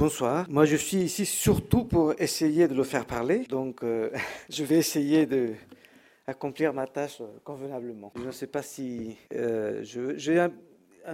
[0.00, 0.46] Bonsoir.
[0.48, 3.40] Moi, je suis ici surtout pour essayer de le faire parler.
[3.50, 4.08] Donc, euh,
[4.48, 5.50] je vais essayer de
[6.26, 8.10] accomplir ma tâche convenablement.
[8.16, 9.82] Je ne sais pas si euh,
[10.16, 10.50] j'ai un,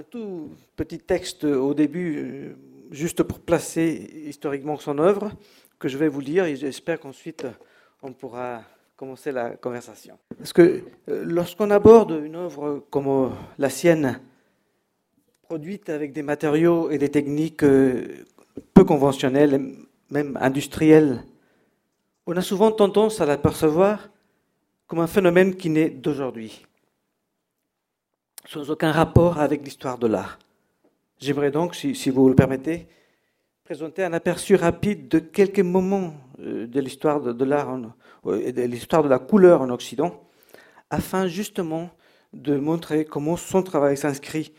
[0.09, 2.57] tout petit texte au début, euh,
[2.93, 5.33] juste pour placer historiquement son œuvre,
[5.81, 7.45] que je vais vous lire et j'espère qu'ensuite
[8.05, 8.63] on pourra
[8.97, 10.17] commencer la conversation.
[10.39, 14.21] Parce que lorsqu'on aborde une œuvre comme la sienne,
[15.43, 18.25] produite avec des matériaux et des techniques euh,
[18.75, 19.77] peu conventionnelles,
[20.11, 21.25] même industrielles,
[22.27, 24.09] on a souvent tendance à l'apercevoir
[24.87, 26.65] comme un phénomène qui naît d'aujourd'hui,
[28.47, 30.39] sans aucun rapport avec l'histoire de l'art.
[31.19, 32.87] J'aimerais donc, si, vous le permettez,
[33.65, 37.75] présenter un aperçu rapide de quelques moments euh, de l'histoire de, l'art
[38.27, 40.23] euh, et de l'histoire de la couleur en Occident,
[40.91, 41.91] afin justement
[42.33, 44.53] de montrer comment son travail s'inscrit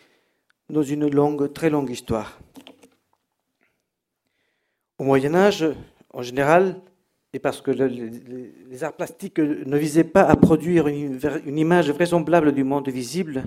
[0.69, 2.39] dans une longue, très longue histoire.
[4.99, 5.65] Au Moyen Âge,
[6.13, 6.81] en général,
[7.33, 12.51] et parce que les arts plastiques ne visaient pas à produire une, une, image vraisemblable
[12.51, 13.43] du monde visible,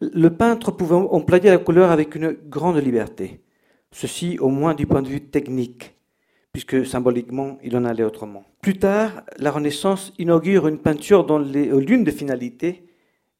[0.00, 3.40] le peintre pouvait employer la couleur avec une grande liberté.
[3.90, 5.94] Ceci au moins du point de vue technique,
[6.52, 8.44] puisque symboliquement il en allait autrement.
[8.60, 12.84] Plus tard, la Renaissance inaugure une peinture dont l'une des finalités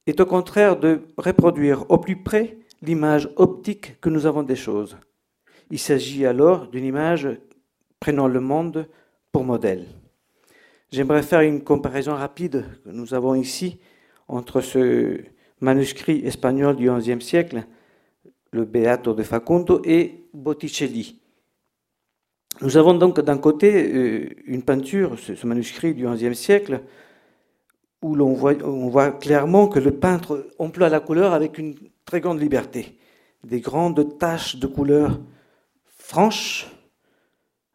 [0.06, 4.96] est au contraire de reproduire au plus près l'image optique que nous avons des choses.
[5.70, 7.28] Il s'agit alors d'une image
[7.98, 8.88] prenant le monde
[9.32, 9.86] pour modèle.
[10.92, 13.78] J'aimerais faire une comparaison rapide que nous avons ici
[14.28, 15.20] entre ce
[15.60, 17.64] manuscrit espagnol du XIe siècle,
[18.52, 21.20] le Beato de Facundo, et Botticelli.
[22.60, 26.80] Nous avons donc d'un côté euh, une peinture, ce manuscrit du XIe siècle,
[28.02, 32.40] où l'on voit, voit clairement que le peintre emploie la couleur avec une très grande
[32.40, 32.96] liberté.
[33.44, 35.18] Des grandes taches de couleur
[36.06, 36.70] franches,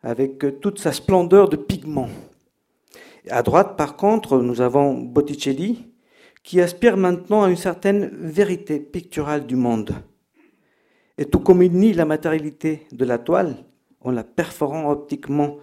[0.04, 2.08] avec toute sa splendeur de pigments.
[3.30, 5.92] À droite, par contre, nous avons Botticelli,
[6.42, 9.94] qui aspire maintenant à une certaine vérité picturale du monde.
[11.18, 13.58] Et tout comme il nie la matérialité de la toile,
[14.00, 15.58] en la perforant optiquement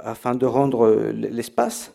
[0.00, 1.92] afin de rendre l'espace,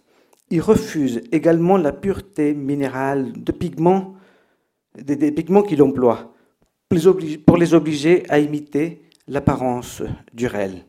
[0.52, 4.14] il refuse également la pureté minérale de pigments
[4.96, 6.34] des, pigments qu'il emploie
[7.46, 10.04] pour les obliger à imiter l'apparence
[10.34, 10.86] du réel.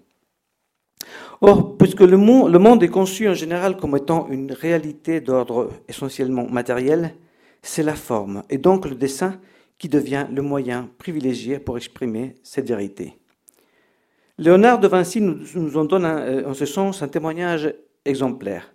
[1.40, 7.14] Or, puisque le monde, est conçu en général comme étant une réalité d'ordre essentiellement matériel,
[7.62, 9.40] c'est la forme et donc le dessin
[9.78, 13.16] qui devient le moyen privilégié pour exprimer cette vérité.
[14.38, 17.72] Léonard de Vinci nous, en donne euh, en ce sens un témoignage
[18.04, 18.74] exemplaire.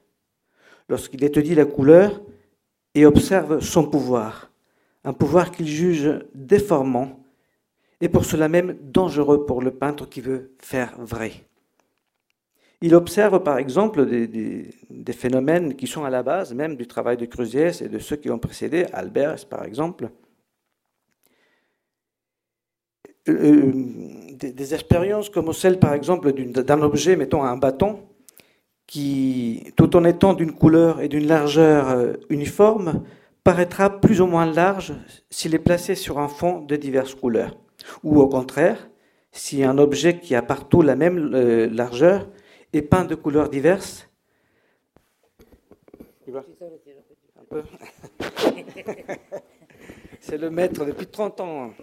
[0.87, 2.21] Lorsqu'il étudie la couleur
[2.95, 4.49] et observe son pouvoir,
[5.03, 7.16] un pouvoir qu'il juge déformant
[8.01, 11.31] et pour cela même dangereux pour le peintre qui veut faire vrai.
[12.81, 17.25] Il observe par exemple des, phénomènes qui sont à la base même du travail de
[17.25, 20.09] Crusiès et de ceux qui l'ont précédé, Albert par exemple.
[23.27, 23.73] Euh, euh,
[24.33, 27.99] des, des, expériences comme celle par exemple d'un objet, mettons un bâton,
[28.85, 33.03] qui, tout en étant d'une couleur et d'une largeur euh, uniforme,
[33.43, 34.93] paraîtra plus ou moins large
[35.29, 37.57] s'il est placé sur un fond de diverses couleurs.
[38.03, 38.89] Ou au contraire,
[39.31, 42.27] si un objet qui a partout la même euh, largeur
[42.73, 44.09] est peint de couleurs diverses,
[50.19, 51.73] C'est le maître depuis 30 ans.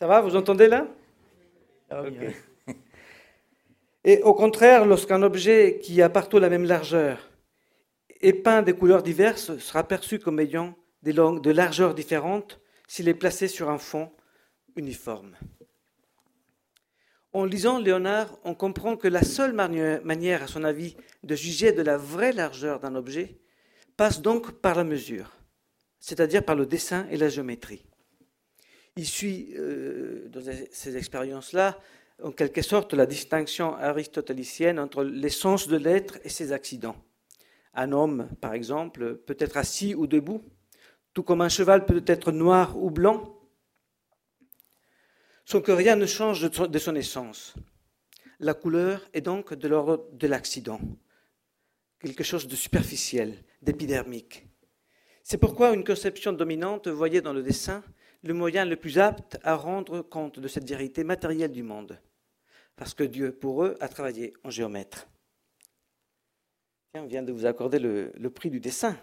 [0.00, 0.88] Ça va, vous entendez là?
[4.04, 7.30] Et au contraire, lorsqu'un objet qui a partout la même largeur
[8.20, 13.14] et peint des couleurs diverses sera perçu comme ayant des de largeurs différentes s'il est
[13.14, 14.10] placé sur un fond
[14.76, 15.36] uniforme.
[17.32, 21.82] En lisant Léonard, on comprend que la seule manière, à son avis, de juger de
[21.82, 23.40] la vraie largeur d'un objet
[23.96, 25.30] passe donc par la mesure,
[26.00, 27.84] c'est-à-dire par le dessin et la géométrie.
[28.96, 31.78] Il suit, euh, dans ces expériences-là,
[32.22, 36.96] en quelque sorte la distinction aristotélicienne entre l'essence de l'être et ses accidents.
[37.74, 40.42] Un homme, par exemple, peut être assis ou debout,
[41.12, 43.35] tout comme un cheval peut être noir ou blanc,
[45.46, 47.54] sans que rien ne change de son essence.
[48.38, 50.80] La couleur est donc de l'ordre de l'accident,
[51.98, 54.46] quelque chose de superficiel, d'épidermique.
[55.22, 57.82] C'est pourquoi une conception dominante voyait dans le dessin
[58.22, 61.98] le moyen le plus apte à rendre compte de cette vérité matérielle du monde,
[62.76, 65.08] parce que Dieu, pour eux, a travaillé en géomètre
[67.00, 68.96] on vient de vous accorder le, prix du dessin.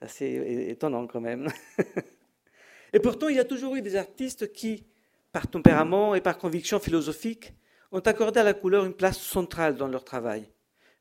[0.00, 1.48] C'est assez étonnant quand même.
[2.92, 4.86] Et pourtant, il y a toujours eu des artistes qui,
[5.32, 7.54] par tempérament et par conviction philosophique,
[7.92, 10.50] ont accordé à la couleur une place centrale dans leur travail,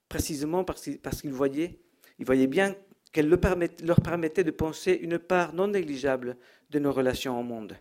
[0.08, 1.80] précisément parce qu'ils voyaient,
[2.18, 2.76] ils voyaient bien
[3.12, 6.38] qu'elle leur permettait de penser une part non négligeable
[6.70, 7.78] de nos relations au monde.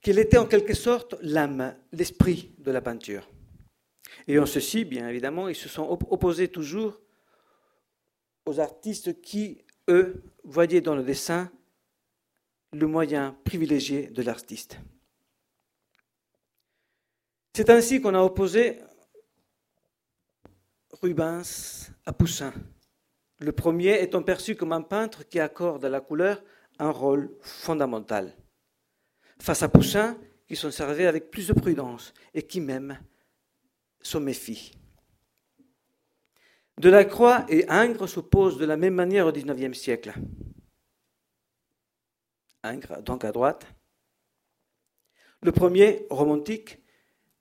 [0.00, 3.28] Qu'elle était en quelque sorte l'âme, l'esprit de la peinture.
[4.26, 7.00] Et en ceci, bien évidemment, ils se sont opposés toujours
[8.46, 11.50] aux artistes qui, eux, voyaient dans le dessin
[12.72, 14.78] le moyen privilégié de l'artiste.
[17.54, 18.78] C'est ainsi qu'on a opposé
[21.02, 22.52] Rubens à Poussin,
[23.40, 26.42] le premier étant perçu comme un peintre qui accorde à la couleur
[26.78, 28.36] un rôle fondamental.
[29.40, 32.98] Face à Poussin, qui s'en servait avec plus de prudence et qui même
[34.00, 34.72] s'en méfie.
[36.78, 40.14] Delacroix et Ingres s'opposent de la même manière au XIXe siècle.
[43.04, 43.66] Donc à droite.
[45.42, 46.80] Le premier, romantique,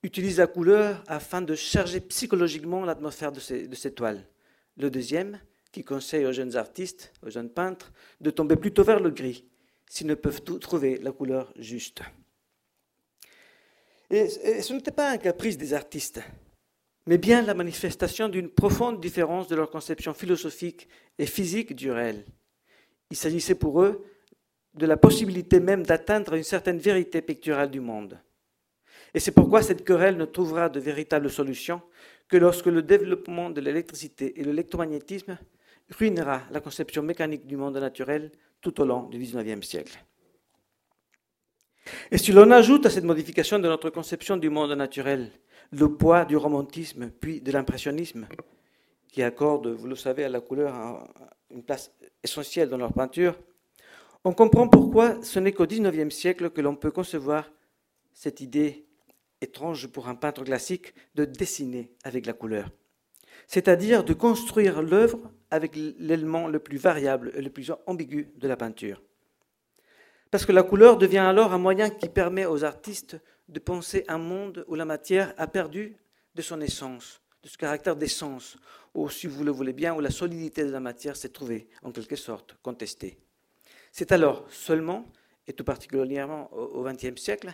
[0.04, 4.28] utilise la couleur afin de charger psychologiquement l'atmosphère de ces, toiles.
[4.78, 5.40] Le deuxième,
[5.72, 7.92] qui conseille aux jeunes artistes, aux jeunes peintres,
[8.22, 9.46] de tomber plutôt vers le gris,
[9.90, 12.02] s'ils ne peuvent trouver la couleur juste.
[14.10, 16.22] Et, ce n'était pas un caprice des artistes,
[17.08, 20.88] mais bien la manifestation d'une profonde différence de leur conception philosophique
[21.18, 22.26] et physique du réel.
[23.10, 24.06] Il s'agissait pour eux
[24.78, 28.20] de la possibilité même d'atteindre une certaine vérité picturale du monde.
[29.14, 31.82] Et c'est pourquoi cette querelle ne trouvera de véritable solution
[32.28, 35.38] que lorsque le développement de l'électricité et l'électromagnétisme
[35.90, 38.32] ruinera la conception mécanique du monde naturel
[38.62, 40.04] tout au long du XIXe siècle.
[42.12, 45.32] Et si l'on ajoute à cette modification de notre conception du monde naturel
[45.72, 48.28] le poids du romantisme puis de l'impressionnisme,
[49.12, 51.08] qui accorde, vous le savez, à la couleur
[51.50, 51.92] une place
[52.24, 53.36] essentielle dans leur peinture,
[54.24, 57.52] on comprend pourquoi ce n'est qu'au XIXe siècle que l'on peut concevoir
[58.14, 58.86] cette idée
[59.42, 62.70] étrange pour un peintre classique de dessiner avec la couleur,
[63.48, 68.58] c'est-à-dire de construire l'œuvre avec l'élément le plus variable et le plus ambigu de la
[68.58, 69.02] peinture.
[70.32, 73.18] Parce que la couleur devient alors un moyen qui permet aux artistes
[73.48, 75.96] de penser un monde où la matière a perdu
[76.36, 78.58] de son essence, de ce caractère d'essence,
[78.94, 81.92] ou si vous le voulez bien, où la solidité de la matière s'est trouvée en
[81.92, 83.18] quelque sorte contestée.
[83.92, 85.06] C'est alors seulement,
[85.48, 87.54] et tout particulièrement au XXe siècle,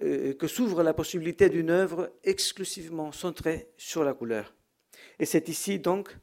[0.00, 4.54] euh, que s'ouvre la possibilité d'une œuvre exclusivement centrée sur la couleur.
[5.18, 6.16] Et c'est ici donc,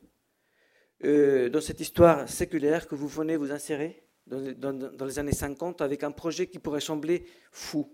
[1.03, 6.03] euh, dans cette histoire séculaire, que vous venez vous insérer dans, les années 50 avec
[6.03, 7.93] un projet qui pourrait sembler fou,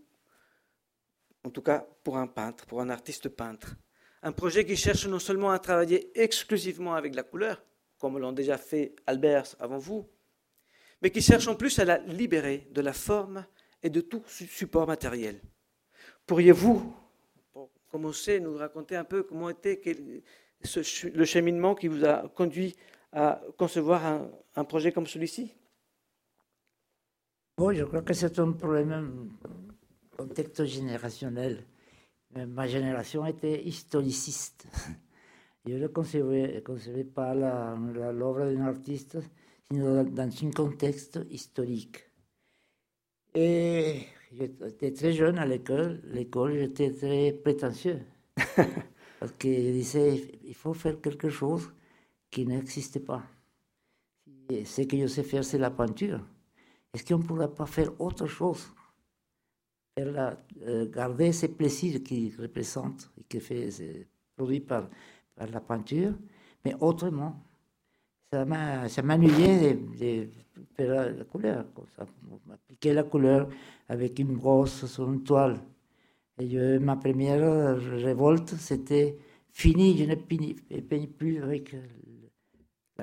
[1.44, 3.75] en tout cas pour un peintre, pour un artiste peintre.
[4.22, 7.63] Un projet qui cherche non seulement à travailler exclusivement avec la couleur,
[7.98, 10.07] comme l'ont déjà fait Albert avant vous,
[11.01, 13.45] mais qui cherche en plus à la libérer de la forme
[13.83, 15.42] et de tout support matériel.
[16.25, 16.94] Pourriez-vous,
[17.51, 19.81] pour commencer, nous raconter un peu comment était
[21.13, 22.75] le cheminement qui vous a conduit
[23.12, 25.53] à concevoir un, projet comme celui-ci?
[27.57, 29.31] Bon, je crois que c'est un problème,
[30.15, 31.65] contexte générationnel.
[32.33, 34.68] Ma génération était historiciste.
[35.65, 39.19] Je ne concevais, concevais pas l'œuvre d'un artiste,
[39.71, 42.03] dans un contexte historique.
[43.33, 46.01] Et J'étais très jeune à l'école.
[46.06, 47.99] L'école, j'étais très prétentieux.
[49.19, 51.69] parce que je disais, il faut faire quelque chose
[52.30, 53.23] qui n'existe pas.
[54.49, 56.21] Ce que je sais faire, c'est la peinture.
[56.94, 58.73] Est-ce qu'on ne pourrait pas faire autre chose?
[59.97, 64.90] La, euh, Garder ces plaisirs qui représentent et qui fait, produit par,
[65.35, 66.13] par la peinture,
[66.63, 67.44] mais autrement
[68.31, 70.28] ça m'ennuyait de,
[70.78, 71.66] faire la couleur,
[71.97, 72.06] ça,
[72.54, 73.50] appliquer la couleur
[73.90, 75.59] avec une brosse sur une toile.
[76.40, 79.18] Et ma première révolte, c'était
[79.52, 81.76] fini, je ne peigne plus avec,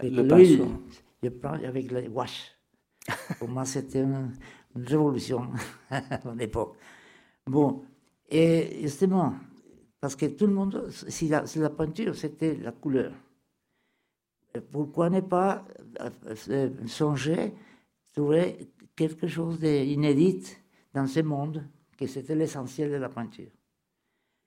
[0.02, 0.64] l'huile,
[1.22, 2.54] je prends avec la wash.
[3.38, 4.32] Pour moi, c'était une,
[4.74, 5.42] révolution
[5.90, 6.76] à l'époque.
[7.46, 7.82] Bon,
[8.30, 9.34] et justement,
[10.00, 13.12] parce que tout le monde, si la, si la peinture, c'était la couleur
[14.70, 15.64] pourquoi ne pas
[16.00, 16.10] euh,
[16.50, 17.54] euh, songer,
[18.14, 20.42] trouver quelque chose d'inédit
[20.92, 21.64] dans ce monde,
[21.96, 23.50] que c'était l'essentiel de la peinture.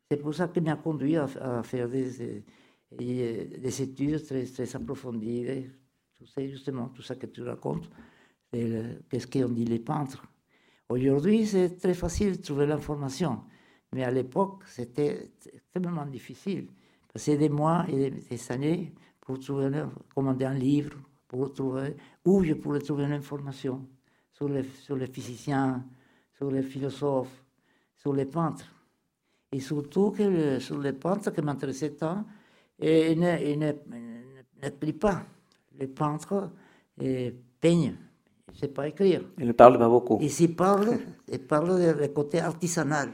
[0.09, 2.43] C'est pour ça qu'il m'a conduit à, faire des,
[2.91, 5.69] des, études très, très approfondies,
[6.25, 7.89] ça, justement, tout ça que tu racontes,
[8.51, 10.25] qu'est-ce qu'on dit les peintres.
[10.89, 13.43] Aujourd'hui, c'est très facile de trouver l'information,
[13.93, 16.67] mais à l'époque, c'était extrêmement difficile.
[17.13, 18.93] Passer des mois et des années
[19.31, 19.83] pour trouver,
[20.13, 21.95] commander un livre, pour trouver
[22.25, 23.87] où je pourrais trouver une information
[24.33, 25.85] sur les, sur les physiciens,
[26.35, 27.45] sur les philosophes,
[27.95, 28.65] sur les peintres.
[29.53, 32.25] Et surtout que sur les peintres qui m'intéressaient tant,
[32.77, 33.19] et il
[34.61, 35.23] n'écrit pas.
[35.79, 36.49] Les peintres
[36.99, 37.95] et peignent.
[38.49, 39.21] Il ne sait pas écrire.
[39.37, 40.17] Il ne parle pas beaucoup.
[40.19, 40.99] Et s'il parle,
[41.31, 43.11] il parle du côté artisanal.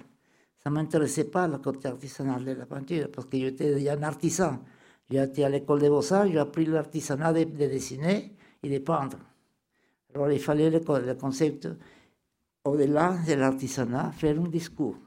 [0.57, 4.01] Ça ne m'intéressait pas le côté artisanal de la peinture, parce que j'étais déjà un
[4.01, 4.59] artisan.
[5.09, 9.17] J'ai été à l'école des beaux-arts, j'ai appris l'artisanat de, dessiner et de peindre.
[10.13, 10.79] Alors il fallait le,
[11.15, 11.69] concept,
[12.65, 14.97] au-delà de l'artisanat, faire un discours.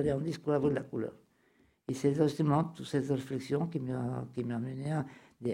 [0.00, 1.14] Faire un discours avec la couleur.
[1.88, 5.04] Et c'est justement toute cette réflexion qui m'a mené, à,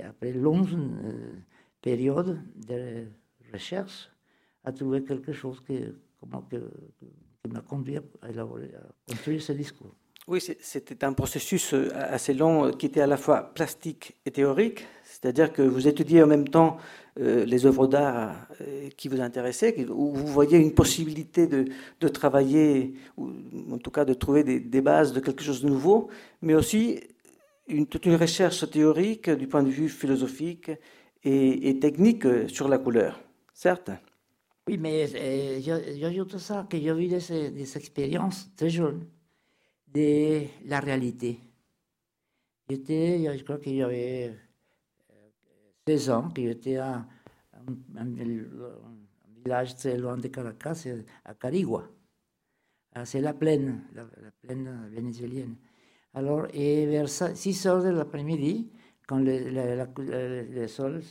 [0.09, 1.33] après longue euh,
[1.81, 3.07] période de
[3.53, 4.11] recherche,
[4.65, 5.63] à trouver quelque chose
[6.21, 8.03] comment que, qui m'a conduit à
[9.07, 9.95] construire ce discours.
[10.27, 14.31] Oui, c'était un processus euh, assez long euh, qui était à la fois plastique et
[14.31, 16.79] théorique, c'est-à-dire que vous étudiez en même temps
[17.21, 18.35] euh, les œuvres d'art
[18.97, 23.33] qui vous intéressaient, où vous voyez une possibilité de, travailler, ou
[23.71, 26.09] en tout cas de trouver des, bases de quelque chose de nouveau,
[26.41, 27.01] mais aussi
[27.69, 30.71] une, toute une recherche théorique du point de vue philosophique
[31.23, 33.21] et, technique sur la couleur,
[33.53, 33.91] certes.
[34.69, 35.07] Oui, mais
[35.61, 39.05] j'ajoute ça, que j'ai eu des, des expériences très jeunes
[39.95, 41.39] de la réalité.
[42.69, 44.35] J'étais, je crois qu'il y avait
[45.87, 47.07] 16 ans, que j'étais à
[47.97, 48.07] un,
[49.45, 50.87] village très loin de Caracas,
[51.25, 51.89] à Carigua.
[52.95, 54.05] Ah, c'est la plaine, la,
[54.41, 55.57] plaine vénézuélienne.
[56.15, 58.71] Alors, et vers 6 heures de l'après-midi,
[59.07, 61.03] quand le, le, sol,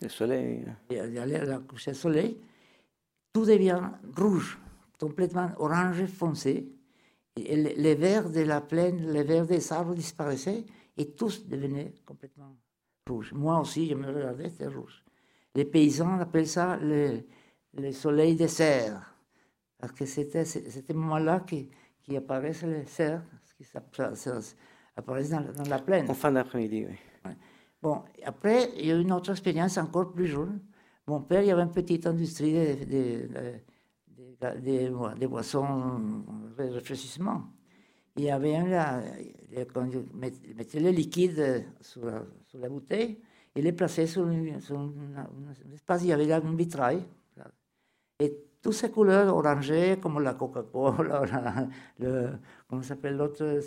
[0.00, 2.38] le soleil, la coucher du soleil,
[3.32, 3.80] tout devient
[4.16, 4.58] rouge,
[4.98, 6.73] complètement orange foncé
[7.36, 10.64] les vers de la plaine, les vers des arbres disparaissaient
[10.96, 12.56] et tous devenaient complètement
[13.08, 13.32] rouges.
[13.32, 15.04] Moi aussi, je me regardais, c'était rouge.
[15.54, 17.20] Les paysans appellent ça le,
[17.74, 19.14] le soleil des cerfs,
[19.78, 21.68] parce que c'était ce moment-là qui,
[22.02, 23.22] qui apparaissent les cerfs,
[23.56, 26.08] qui apparaissent dans, dans, la plaine.
[26.10, 27.30] En fin d'après-midi, oui.
[27.82, 30.60] Bon, après, il y a eu une autre expérience encore plus jeune.
[31.06, 32.52] Mon père, il y avait une petite industrie
[32.86, 33.28] de
[34.52, 36.00] des, des boissons
[36.56, 37.44] de réfléchissement.
[38.16, 39.02] Il y avait un là,
[39.50, 39.98] je
[40.56, 43.18] mettais le liquide sur la, sur la bouteille,
[43.56, 44.46] il les plaçait sur, un
[45.72, 47.02] espace, il y avait là un vitrail.
[48.18, 48.32] Et
[48.62, 52.30] toutes ces couleurs orangées, comme la Coca-Cola, le,
[52.68, 53.60] comment s'appelle l'autre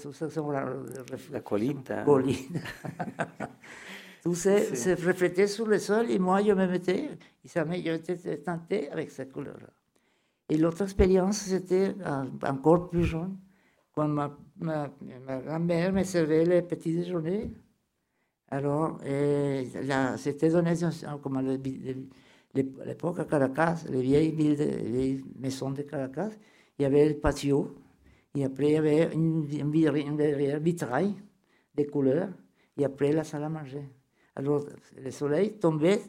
[1.31, 2.03] La colita.
[4.23, 7.11] Tout ça se reflétait sur le sol et moi je me mettais,
[7.43, 9.69] et ça j'étais tenté avec cette couleur-là.
[10.49, 13.37] Et l'autre expérience, c'était euh, encore plus jeune,
[13.93, 17.51] quand ma, grand-mère me servait les petits déjeuners.
[18.49, 18.99] Alors,
[20.17, 20.73] c'était donné
[21.21, 21.59] comme
[22.53, 26.31] l'époque à Caracas, les vieilles, maisons de Caracas,
[26.79, 27.75] il y avait le patio,
[28.35, 30.17] et après il y avait une, une,
[31.75, 32.29] de couleurs,
[32.77, 33.83] et après la salle à manger.
[34.35, 34.63] Alors,
[34.95, 36.01] le soleil tombait,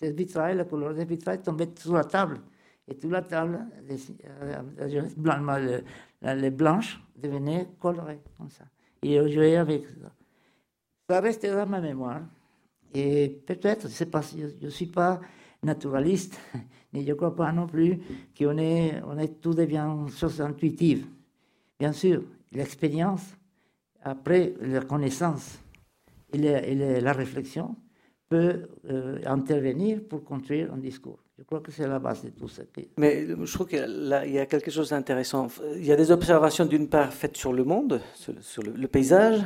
[0.00, 2.40] ce vitrail, la couleur du vitrail tombait sur la table.
[2.92, 3.58] Et toute la table,
[6.20, 8.64] les blanches devenaient colorées comme ça.
[9.02, 10.12] Et je jouais avec ça.
[11.08, 12.20] Ça restait dans ma mémoire.
[12.92, 15.20] Et peut-être, je ne suis pas
[15.62, 16.38] naturaliste,
[16.92, 17.98] mais je ne crois pas non plus
[18.38, 21.06] qu'on est, on est, tout devient chose intuitive.
[21.78, 22.22] Bien sûr,
[22.52, 23.34] l'expérience,
[24.02, 25.58] après la connaissance
[26.30, 27.74] et, la réflexion,
[28.28, 31.21] peut euh, intervenir pour construire un discours.
[31.42, 32.62] Je crois que c'est la base de tout ça.
[32.96, 35.48] Mais je trouve qu'il y a quelque chose d'intéressant.
[35.74, 39.40] Il y a des observations d'une part faites sur le monde, sur, le, paysage,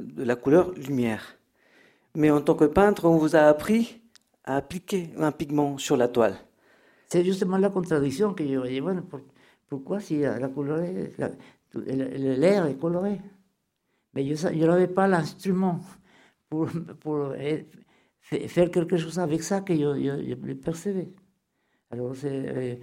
[0.00, 1.36] de la couleur lumière.
[2.14, 4.00] Mais en tant que peintre, on vous a appris
[4.44, 6.36] à appliquer un pigment sur la toile.
[7.08, 9.00] C'est justement la contradiction que je
[9.68, 10.80] pourquoi si la couleur,
[11.74, 13.20] l'air est coloré?
[14.14, 15.80] Mais je n'avais pas l'instrument
[16.48, 16.66] pour,
[17.00, 17.34] pour,
[18.22, 21.12] faire quelque chose avec ça que je, je, je percevais.
[21.92, 22.76] Alors, euh,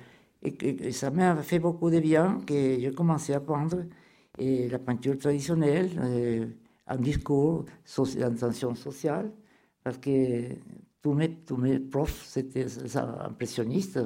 [0.43, 3.85] et, ça m'a fait beaucoup de bien que j'ai commencé à apprendre
[4.37, 6.45] et la peinture traditionnelle, euh,
[6.85, 7.65] un discours
[8.17, 9.31] d'intention sociale,
[9.83, 10.49] parce que
[11.01, 13.99] tous mes, tous mes profs, c'était impressionnistes.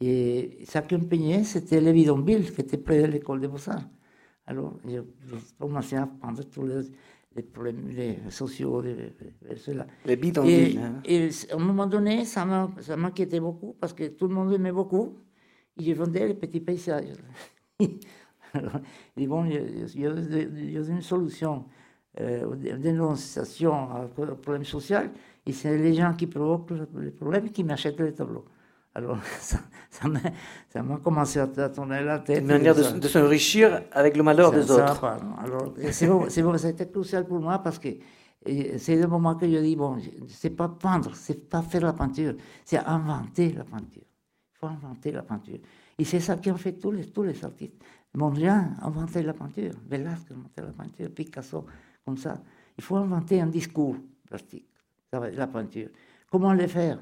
[0.00, 0.58] Et
[0.92, 3.88] me peignait, c'était les bidonvilles qui était près de l'école des beaux-arts.
[4.46, 5.00] Alors, j'ai
[5.58, 6.82] commencé à apprendre tous les
[7.36, 9.12] les problèmes les sociaux, les,
[9.56, 9.86] cela.
[10.06, 10.80] Les bidonvilles.
[11.04, 14.72] Et, et, à un moment donné, ça m'inquiétait beaucoup parce que tout le monde aimait
[14.72, 15.18] beaucoup
[15.78, 17.16] et je vendais les petits paysages.
[18.52, 18.72] Alors,
[19.16, 21.64] et bon, il y, a une solution,
[22.20, 25.10] euh, une dénonciation au problème social,
[25.44, 28.44] et c'est les gens qui provoquent le problème qui m'achètent les tableaux.
[28.94, 29.18] Alors,
[29.90, 32.40] ça, m'a commencé à tourner la tête.
[32.40, 35.00] Une manière de, s'enrichir avec le malheur des autres.
[35.00, 37.88] Ça, alors, c'était crucial pour moi parce que
[38.78, 39.98] c'est le moment que je dis, bon,
[40.28, 42.34] c'est pas peindre, c'est pas faire la peinture,
[42.64, 44.02] c'est inventer la peinture.
[44.02, 45.58] Il faut inventer la peinture.
[45.98, 47.74] Et c'est ça qu'ont fait tous les, tous les artistes.
[48.14, 51.64] Mondrian a inventé la peinture, Velasquez a inventé la peinture, Picasso,
[52.04, 52.40] comme ça.
[52.78, 53.96] Il faut inventer un discours
[54.26, 54.68] plastique,
[55.12, 55.88] la peinture.
[56.30, 56.98] Comment le faire?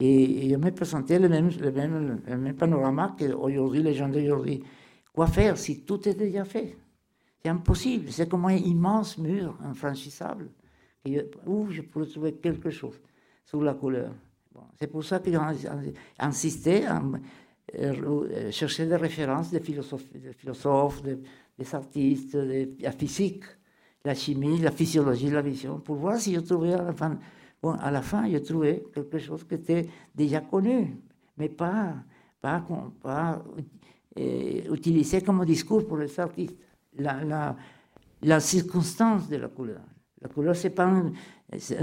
[0.00, 4.62] Et, je me présentais le même, le même, le même panorama qu'aujourd'hui, les gens d'aujourd'hui.
[5.12, 6.76] Quoi faire si tout est déjà fait?
[7.42, 8.10] C'est impossible.
[8.10, 10.48] C'est comme un immense mur infranchissable
[11.46, 13.00] où je pourrais trouver quelque chose
[13.44, 14.12] sur la couleur.
[14.78, 15.38] c'est pour ça que j'ai
[16.18, 17.02] insisté à,
[17.78, 23.44] euh, chercher des références des philosophes, des, philosophes, des, artistes, de la physique,
[24.04, 26.74] la chimie, la physiologie, la vision, pour voir si je trouvais
[27.62, 30.96] Bon, à la fin, j'ai trouvé quelque chose qui était déjà connu,
[31.36, 31.94] mais pas,
[32.40, 32.64] pas,
[33.02, 33.42] pas
[34.18, 36.56] euh, utilisé comme discours pour les artistes.
[36.96, 37.56] La, la,
[38.22, 39.80] la circonstance de la couleur.
[40.20, 41.14] La couleur, ce n'est pas une,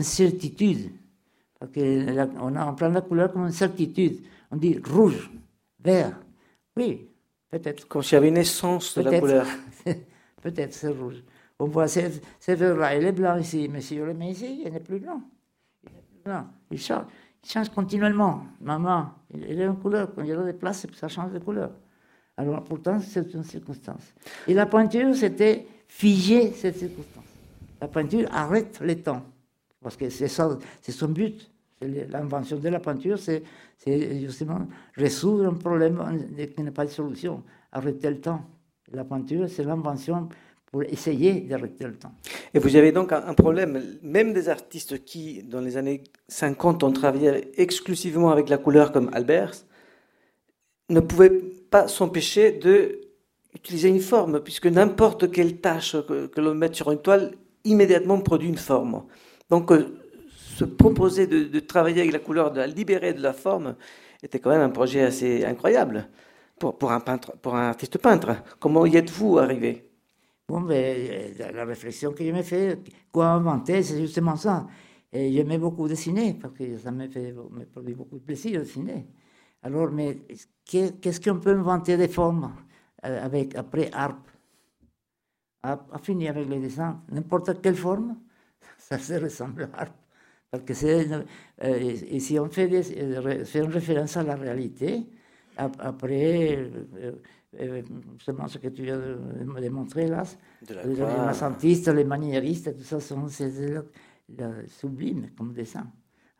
[0.03, 0.91] certitude.
[1.59, 4.21] Parce qu'on on prend la couleur comme une certitude.
[4.51, 5.31] On dit rouge,
[5.79, 6.19] vert.
[6.75, 7.07] Oui,
[7.49, 7.87] peut-être.
[7.87, 9.47] Comme s'il y avait une essence de la couleur.
[10.41, 11.23] peut-être c'est rouge.
[11.59, 14.71] On voit ce, vert-là, il est blanc ici, mais si je le mets ici, il
[14.71, 15.21] n'est plus blanc.
[16.27, 17.05] Non, il change,
[17.41, 18.43] il change continuellement.
[18.59, 20.13] Maman, il est en couleur.
[20.13, 21.71] Quand il y a des places, ça change de couleur.
[22.35, 24.13] Alors, pourtant, c'est une circonstance.
[24.45, 27.23] Et la peinture, c'était figer cette circonstance.
[27.79, 29.23] La peinture arrête le temps.
[29.81, 31.49] Parce que c'est son but.
[31.79, 33.43] L'invention de la peinture, c'est
[34.19, 36.03] justement résoudre un problème
[36.55, 38.43] qui n'a pas de solution, arrêter le temps.
[38.91, 40.27] La peinture, c'est l'invention
[40.71, 42.11] pour essayer d'arrêter le temps.
[42.53, 46.91] Et vous avez donc un problème, même des artistes qui, dans les années 50, ont
[46.91, 49.53] travaillé exclusivement avec la couleur, comme Albert,
[50.89, 56.91] ne pouvaient pas s'empêcher d'utiliser une forme, puisque n'importe quelle tâche que, l'on mette sur
[56.91, 57.31] une toile,
[57.63, 59.03] immédiatement produit une forme.
[59.49, 59.97] Donc, euh,
[60.55, 63.75] se proposer de, travailler avec la couleur, de la libérer de la forme,
[64.21, 66.09] était quand même un projet assez incroyable
[66.57, 68.35] pour un artiste peintre.
[68.59, 69.86] Comment y êtes-vous arrivé?
[70.47, 72.79] Bon, ben, la réflexion que je me fais,
[73.11, 74.65] quoi inventer, c'est justement ça.
[75.11, 78.63] Et j'aimais beaucoup dessiner, parce que ça me fait me produit beaucoup de plaisir de
[78.63, 79.07] dessiner.
[79.61, 80.19] Alors, mais
[80.65, 82.53] qu'est-ce qu'on peut inventer des formes
[83.05, 84.29] euh, avec, après harpe?
[85.63, 88.17] A, fini avec le dessin, n'importe quelle forme,
[88.77, 89.97] ça se ressemble à harpe.
[90.49, 91.25] Parce que c'est, euh,
[92.09, 95.07] et si on fait, des, euh, fait une référence à la réalité,
[95.57, 96.69] après,
[97.53, 100.23] justement ce que tu viens de me démontrer là,
[100.69, 103.83] les renaissantistes, les maniéristes, tout ça, c'est
[104.67, 105.87] sublime comme dessin.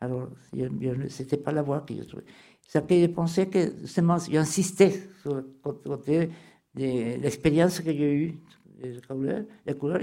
[0.00, 2.24] Alors, ce n'était pas la voie que je trouvais.
[2.66, 4.92] C'est que je pensais que, justement, j'insistais
[5.22, 6.28] sur le côté
[6.74, 8.38] de l'expérience que j'ai eue
[8.80, 10.02] des couleurs,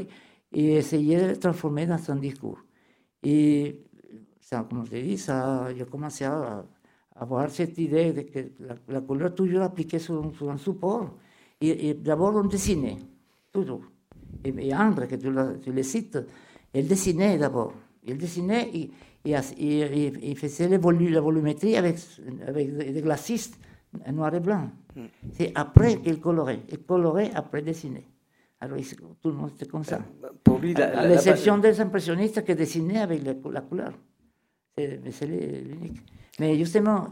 [0.51, 2.59] et essayer de transformer dans un discours.
[3.23, 3.83] Et,
[4.41, 6.65] ça, comme je dit, ça, j'ai commencé à
[7.15, 8.39] avoir cette idée de que
[8.89, 11.15] la, couleur toujours appliquée sur, un support.
[11.61, 12.97] Et, d'abord, on dessinait,
[13.51, 13.83] toujours.
[14.43, 16.19] Et, et André, que tu, le cites,
[16.73, 17.73] il dessinait d'abord.
[18.03, 18.91] Il dessinait et,
[19.25, 21.97] il faisait la volumétrie avec,
[22.45, 23.57] avec des glacistes
[24.11, 24.69] noir et blanc.
[25.31, 26.59] C'est après qu'il colorait.
[26.69, 28.05] Il colorait après dessiner.
[28.59, 28.77] Alors
[29.21, 29.99] tout le monde était comme ça.
[30.43, 33.93] Pour lui, à, l'exception des impressionnistes qui dessinaient avec la couleur.
[34.77, 36.01] C'est l'unique.
[36.37, 37.07] Mais justement,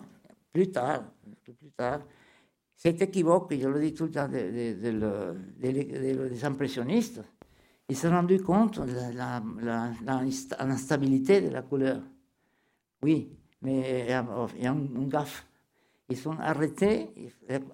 [0.51, 1.05] plus tard,
[1.41, 2.01] plus tard,
[2.75, 4.75] cet équivoque, je le dis tout le temps, des
[6.43, 7.21] impressionnistes,
[7.87, 12.01] ils se sont rendus compte de l'instabilité de la couleur.
[13.01, 13.29] Oui,
[13.61, 15.47] mais il y a, un, gaffe.
[16.09, 17.11] Ils sont arrêtés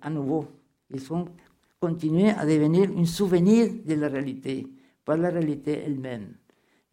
[0.03, 0.45] à nouveau.
[0.91, 1.25] Ils sont
[1.79, 4.67] continués à devenir un souvenir de la réalité,
[5.03, 6.35] pas la réalité elle-même.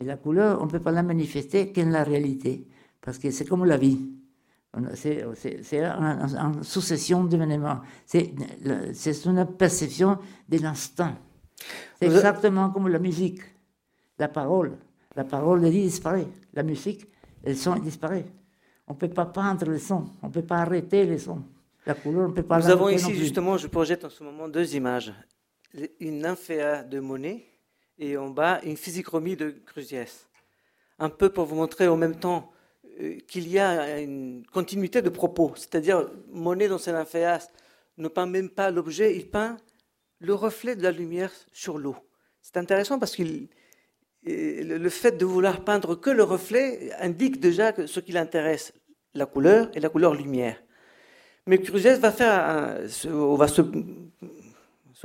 [0.01, 2.67] Et la couleur, on ne peut pas la manifester qu'en la réalité
[3.07, 4.01] parce que c'est comme la vie.
[4.95, 7.81] C'est une, succession d'événements.
[8.05, 8.33] C'est
[9.25, 11.15] une perception de l'instant.
[12.01, 13.43] C'est exactement comme la musique,
[14.19, 14.77] la parole.
[15.15, 16.27] La parole de disparaît.
[16.53, 17.07] La musique,
[17.45, 18.27] le son disparaît.
[18.89, 21.43] On ne peut pas peindre le son, on ne peut pas arrêter le son.
[21.87, 24.49] La couleur, on ne peut pas Nous avons ici, justement, je projette en ce moment
[24.49, 25.13] deux images.
[26.01, 27.47] Une nymphéa de Monet
[27.99, 30.29] et en bas une physichromie de Crusiès.
[30.99, 32.51] Un peu pour vous montrer en même temps
[33.29, 35.53] qu'il y a une continuité de propos.
[35.57, 37.49] C'est-à-dire, Monet, dans ses nymphéas,
[37.99, 39.57] ne peint même pas l'objet, il peint
[40.21, 41.97] le reflet de la lumière sur l'eau.
[42.43, 43.23] C'est intéressant parce que
[44.25, 48.73] le fait de vouloir peindre que le reflet indique déjà ce qui l'intéresse,
[49.15, 50.63] la couleur et la couleur lumière.
[51.47, 53.63] Mais Cruziès va faire, on va se,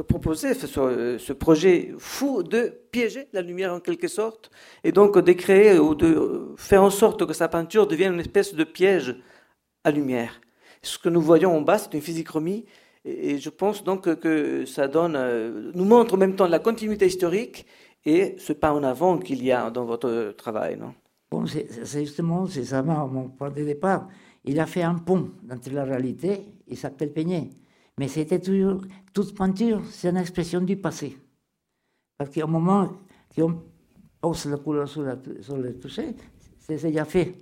[0.02, 4.50] proposer ce, projet fou de piéger la lumière en quelque sorte,
[4.84, 8.54] et donc de créer ou de faire en sorte que sa peinture devienne une espèce
[8.54, 9.18] de piège
[9.84, 10.40] à lumière.
[10.82, 12.66] Ce que nous voyons en bas, c'est une physichromie,
[13.04, 17.08] et je pense donc que ça donne, euh, nous montre en même temps la continuité
[17.08, 17.66] historique
[18.06, 20.94] et ce pas en avant qu'il y a dans votre travail, non?
[21.30, 24.08] Bon, c'est justement, c'est ça mon point de départ.
[24.44, 27.50] Il a fait un pont entre la réalité et s'appelle Peignet.
[27.98, 28.82] Mais c'était toujours,
[29.14, 31.18] toute peinture, c'est une expression du passé.
[32.18, 32.92] Parce qu'au moment
[33.36, 33.62] qu'on
[34.20, 36.16] pose la couleur sur, le toucher,
[36.60, 37.36] c'est déjà fait.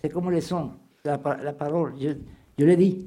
[0.00, 0.72] C'est comme les sons,
[1.04, 1.94] la, parole.
[2.00, 2.10] Je,
[2.58, 3.06] je l'ai dit.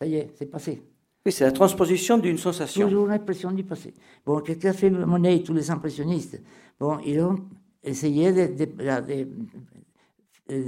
[0.00, 0.82] Ça y est, c'est passé.
[1.26, 2.86] Oui, c'est la transposition d'une sensation.
[2.86, 3.94] Toujours une expression du passé.
[4.26, 6.42] Bon, qu'est-ce qu'a fait Monet et tous les impressionnistes
[6.78, 7.36] Bon, ils ont
[7.82, 9.26] essayé de, de,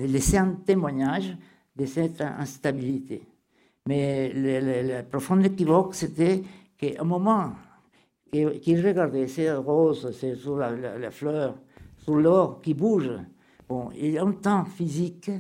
[0.06, 1.36] laisser un témoignage
[1.74, 3.22] de cette instabilité.
[3.86, 6.42] Mais le, profond équivoque, c'était
[6.78, 7.52] qu'au moment
[8.30, 11.54] qu'il regardait ces roses, ces, sur la, la, fleur,
[11.98, 13.10] sur l'or qui bouge,
[13.68, 15.30] bon, il y a un temps physique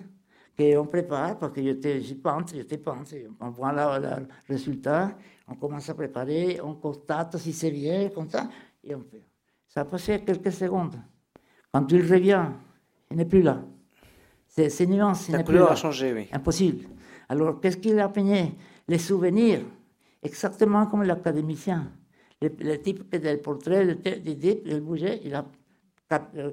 [0.56, 5.10] qu'on prépare, parce que j'étais peintre, j'étais peintre, on voit le résultat,
[5.48, 8.48] on commence à préparer, on constate si c'est bien, comme ça,
[8.82, 9.24] et on fait.
[9.66, 10.96] Ça a passé quelques secondes.
[11.72, 12.46] Quand il revient,
[13.10, 13.62] il n'est plus là.
[14.48, 16.28] C'est nuance, La couleur a changé, oui.
[16.32, 16.86] Impossible.
[17.28, 18.54] Alors, qu'est-ce qu'il a peigné
[18.88, 19.60] Les souvenirs,
[20.22, 21.90] exactement comme l'académicien.
[22.40, 25.44] Le, type qui le portrait, le type, il bougeait, il a
[26.12, 26.50] euh,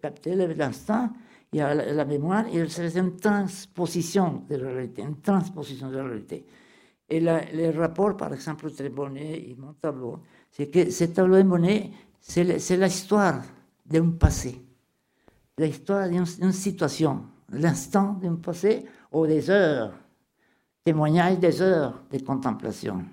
[0.00, 1.10] capté l'instant,
[1.52, 6.04] il a la, mémoire, il c'est une transposition de la réalité, une transposition de la
[6.04, 6.44] réalité.
[7.08, 11.42] Et le rapport, par exemple, entre Monet et mon tableau, c'est que ce tableau de
[11.42, 13.42] Monet, c'est l'histoire
[13.84, 14.60] d'un passé,
[15.58, 19.92] l'histoire d'une situation, l'instant d'un passé ou des heures,
[20.84, 23.04] témoignage des heures de contemplation.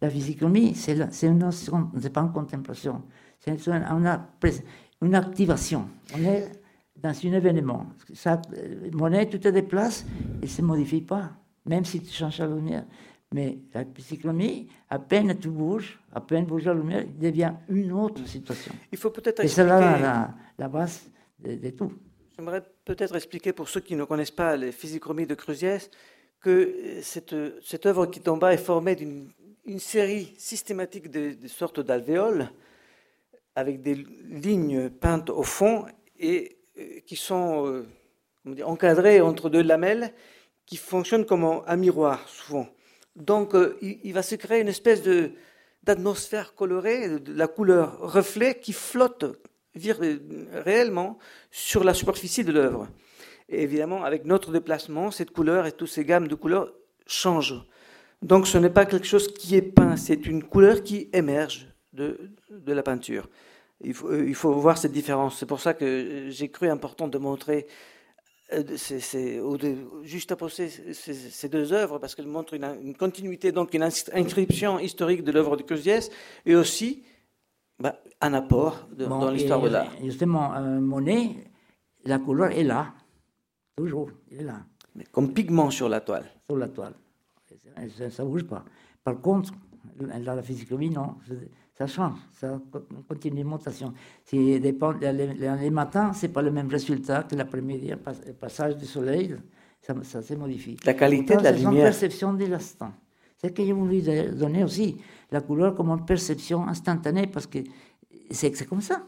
[0.00, 3.02] La physiognomie, c'est une notion, c'est pas une contemplation,
[3.40, 4.16] c'est une,
[5.00, 5.88] une, activation.
[6.14, 6.50] On est
[6.96, 7.86] dans un événement.
[8.12, 8.40] Ça,
[8.92, 10.04] monnaie, tu te déplaces,
[10.40, 11.30] il ne se modifie pas,
[11.64, 12.84] même si tu changes la lumière.
[13.32, 17.92] Mais la psychologie, à peine tu bouges, à peine bouge la lumière, il devient une
[17.92, 18.72] autre situation.
[18.92, 21.92] Il faut peut-être Et c'est là la, base de, tout.
[22.36, 25.90] J'aimerais peut-être expliquer pour ceux qui ne connaissent pas les physichromies de Cruziès
[26.46, 29.28] que cette, cette œuvre qui tombe est formée d'une
[29.66, 32.48] une série systématique de, sortes d'alvéoles
[33.54, 35.86] avec des lignes peintes au fond
[36.18, 40.12] et euh, qui sont euh, encadrés entre deux lamelles
[40.66, 42.68] qui fonctionnent comme un, miroir souvent.
[43.16, 45.32] Donc euh, il, va se créer une espèce de,
[45.82, 49.24] d'atmosphère colorée, de la couleur reflet qui flotte
[49.74, 51.18] réellement
[51.50, 52.88] sur la superficie de l'œuvre.
[53.48, 56.72] Et évidemment, avec notre déplacement, cette couleur et toutes ces gammes de couleurs
[57.06, 57.64] changent.
[58.22, 62.30] Donc ce n'est pas quelque chose qui est peint, c'est une couleur qui émerge de,
[62.50, 63.28] de la peinture.
[63.82, 65.38] Il faut, euh, il faut voir cette différence.
[65.38, 67.66] C'est pour ça que j'ai cru important de montrer
[68.52, 68.62] euh,
[70.04, 75.32] juste après ces, deux œuvres, parce qu'elles montrent une, continuité, donc une inscription historique de
[75.32, 76.10] l'œuvre de Cruziès,
[76.44, 77.02] et aussi
[77.80, 79.92] bah, un apport dans l'histoire de l'art.
[80.02, 81.30] Justement, euh, Monet,
[82.04, 82.94] la couleur est là,
[83.76, 84.60] toujours, elle est là.
[84.94, 86.24] Mais comme pigment sur la toile.
[86.46, 86.94] Sur la toile.
[88.10, 88.64] Ça ne bouge pas.
[89.04, 89.52] Par contre,
[90.00, 91.16] dans la physique-chimie, non
[91.76, 92.58] ça change, ça
[93.06, 93.92] continue montation.
[94.24, 98.86] Si dépend, les, matins, ce n'est pas le même résultat que l'après-midi, le passage du
[98.86, 99.36] soleil,
[99.82, 100.76] ça, ça se modifie.
[100.86, 101.70] La qualité de la lumière.
[101.70, 102.92] C'est une perception de l'instant.
[103.36, 104.96] C'est ce que j'ai voulu donner aussi,
[105.30, 107.58] la couleur comme une perception instantanée, parce que
[108.30, 109.02] c'est comme ça.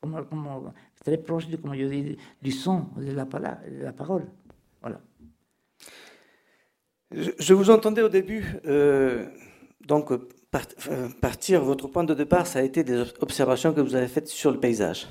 [0.00, 0.72] Comme, comme,
[1.06, 4.26] très proche, du son, de la, de la parole.
[4.80, 5.00] Voilà.
[7.12, 9.24] Je, vous entendais au début, euh,
[9.86, 10.28] donc euh,
[11.20, 14.50] partir, votre point de départ, ça a été des observations que vous avez faites sur
[14.50, 15.06] le paysage.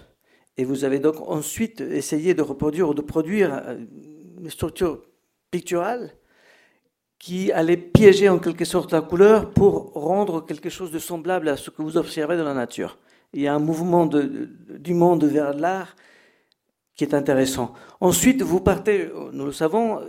[0.57, 3.77] Et vous avez donc ensuite essayé de reproduire ou de produire euh,
[4.41, 5.01] une structure
[5.49, 6.11] picturale
[7.19, 11.55] qui allait piéger en quelque sorte la couleur pour rendre quelque chose de semblable à
[11.55, 12.97] ce que vous observez dans la nature.
[13.35, 15.97] Il y a un mouvement du monde vers l'art
[16.95, 17.73] qui est intéressant.
[17.99, 19.99] Ensuite, vous partez, nous le savons,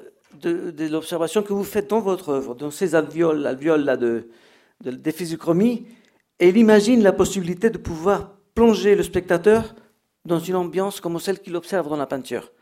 [0.41, 4.29] de, de l'observation que vous faites dans votre œuvre, dans ces alvéoles, alvéoles là de,
[4.81, 5.89] des physichromies,
[6.39, 9.75] et il imagine la possibilité de pouvoir plonger le spectateur
[10.25, 12.53] dans une ambiance comme celle qu'il observe dans la peinture.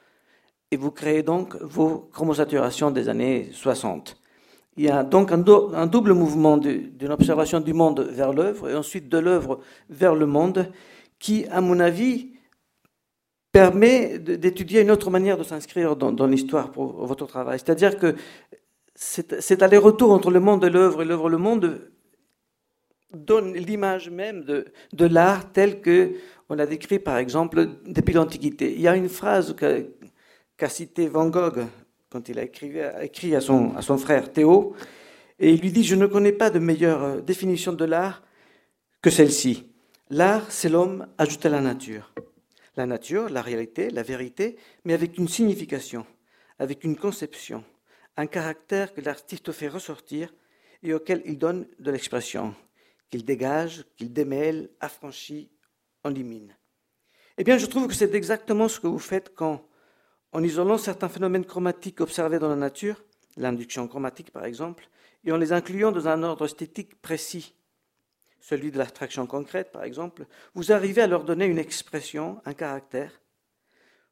[0.70, 4.16] Et vous créez donc vos chromosaturations des années 60.
[4.76, 5.38] Il y a donc un,
[5.86, 10.72] double mouvement d'une observation du monde vers l'œuvre et ensuite de l'œuvre vers le monde
[11.20, 12.32] qui, à mon avis,
[13.52, 17.60] permet d'étudier une autre manière de s'inscrire dans, l'histoire pour votre travail.
[17.60, 18.16] C'est-à-dire que
[18.96, 21.80] cet aller-retour entre le monde de l'œuvre et l'œuvre le monde
[23.12, 26.14] donne l'image même de, l'art tel que
[26.48, 28.74] on l'a décrit par exemple depuis l'Antiquité.
[28.74, 29.54] Il y a une phrase
[30.56, 31.64] qu'a citée Van Gogh
[32.14, 34.76] quand il a écrit, à, son, frère Théo,
[35.40, 38.22] et il lui dit, je ne connais pas de meilleure euh, définition de l'art
[39.02, 39.66] que celle-ci.
[40.10, 42.14] L'art, c'est l'homme ajouté à la nature.
[42.76, 46.06] La nature, la réalité, la vérité, mais avec une signification,
[46.60, 47.64] avec une conception,
[48.16, 50.32] un caractère que l'artiste fait ressortir
[50.84, 52.54] et auquel il donne de l'expression,
[53.10, 55.50] qu'il dégage, qu'il démêle, affranchit,
[56.04, 56.54] élimine.
[57.38, 59.66] Eh bien, je trouve que c'est exactement ce que vous faites quand,
[60.34, 63.02] en isolant certains phénomènes chromatiques observés dans la nature,
[63.36, 64.88] l'induction chromatique par exemple,
[65.24, 67.54] et en les incluant dans un ordre esthétique précis,
[68.40, 73.22] celui de l'abstraction concrète par exemple, vous arrivez à leur donner une expression, un caractère.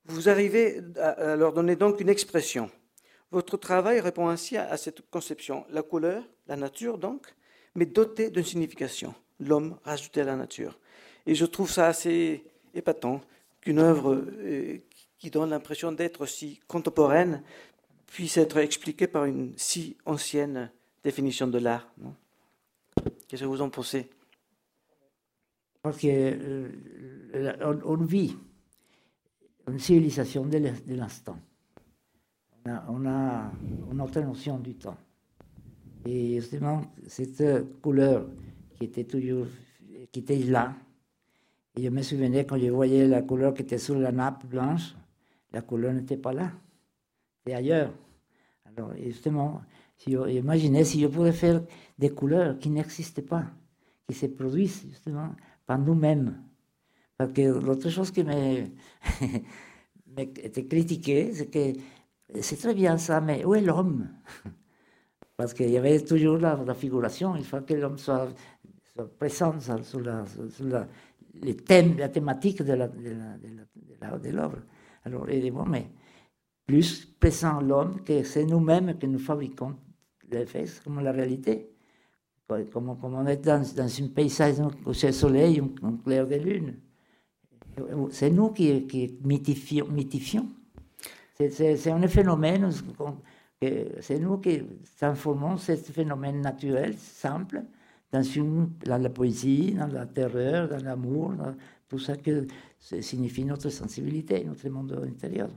[0.07, 2.71] Vous arrivez à leur donner donc une expression.
[3.33, 5.65] Votre travail répond ainsi à cette conception.
[5.71, 7.27] La couleur, la nature donc,
[7.75, 9.15] mais dotée d'une signification.
[9.41, 10.79] L'homme rajouté à la nature.
[11.27, 13.21] Et je trouve ça assez épatant
[13.61, 14.79] qu'une œuvre euh,
[15.23, 17.45] qui donne l'impression d'être si contemporaine
[18.09, 20.69] puisse être expliquée par une si ancienne
[21.05, 21.87] définition de l'art.
[23.29, 24.11] Qu'est-ce que vous en pensez?
[25.81, 28.37] Parce qu'on euh, vit
[29.69, 30.59] une civilisation de
[30.89, 31.39] l'instant
[32.89, 33.53] on a,
[33.93, 34.99] une autre notion du temps.
[36.05, 38.27] Et justement, cette couleur
[38.75, 39.47] qui était toujours,
[40.11, 40.75] qui était là,
[41.77, 44.97] et je me souvenais quand je voyais la couleur qui était sur la nappe blanche,
[45.53, 46.53] la couleur n'était pas là,
[47.39, 47.93] c'était ailleurs.
[48.65, 49.63] Alors, justement,
[49.97, 51.63] si imaginez si je pouvais faire
[51.99, 53.45] des couleurs qui n'existaient pas,
[54.09, 55.31] qui se produisent justement
[55.67, 56.43] par nous-mêmes.
[57.17, 58.25] Parce que l'autre chose qui
[60.17, 61.73] m'était critiquée, c'est que
[62.41, 64.09] c'est très bien ça, mais où est l'homme?
[65.37, 68.29] Parce qu'il y avait toujours la, figuration, il faut que l'homme soit,
[69.19, 70.03] présent sur,
[71.65, 72.73] thèmes, la thématique de
[74.31, 74.59] l'œuvre.
[75.05, 75.89] Alors, il dit, bon, mais
[76.67, 79.75] plus présent l'homme que c'est nous-mêmes que nous fabriquons
[80.31, 81.69] les faits, comme la réalité.
[82.71, 84.57] Comme, on est dans, un paysage
[84.93, 86.77] c'est le soleil, un, clair de lune.
[88.11, 89.89] C'est nous qui, mythifions
[91.35, 92.71] c'est un phénomène,
[94.01, 94.63] c'est nous qui
[94.99, 97.63] transformons ce phénomène naturel, simple,
[98.13, 98.23] dans,
[98.85, 101.33] dans la poésie, dans la terreur, dans l'amour,
[101.89, 102.47] tout ça que
[102.83, 105.49] signifie notre sensibilité, notre monde intérieur.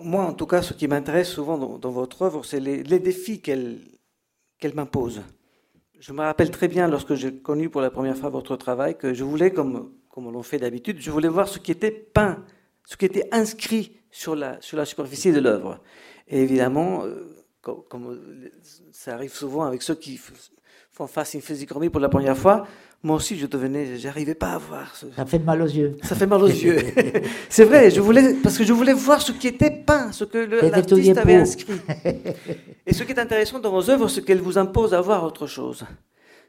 [0.00, 3.78] Moi, en tout cas, ce qui m'intéresse souvent dans, votre œuvre, c'est les, défis qu'elle
[4.58, 5.22] qu'elle m'impose.
[5.98, 9.14] Je me rappelle très bien, lorsque j'ai connu pour la première fois votre travail, que
[9.14, 12.44] je voulais, comme, comme on l'on fait d'habitude, je voulais voir ce qui était peint,
[12.84, 15.80] ce qui était inscrit sur la, sur la superficie de l'œuvre.
[16.26, 18.20] Et évidemment, euh, comme,
[18.92, 20.20] ça arrive souvent avec ceux qui
[21.00, 22.66] à une physiognomie pour la première fois,
[23.02, 24.94] moi aussi je devenais, j'arrivais pas à voir.
[24.94, 25.96] Ça fait mal aux yeux.
[26.02, 26.78] Ça fait mal aux yeux.
[27.48, 30.38] c'est vrai, je voulais, parce que je voulais voir ce qui était peint, ce que
[30.38, 31.80] l'artiste avait inscrit.
[32.86, 35.46] Et ce qui est intéressant dans vos œuvres, c'est qu'elles vous imposent à voir autre
[35.46, 35.84] chose.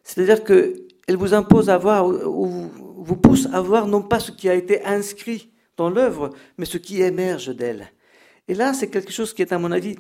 [0.04, 4.50] C'est-à-dire qu'elles vous imposent à voir, ou vous poussent à voir non pas ce qui
[4.50, 7.92] a été inscrit dans l'œuvre, mais ce qui émerge d'elle.
[8.48, 9.96] Et là, c'est quelque chose qui est, à mon avis,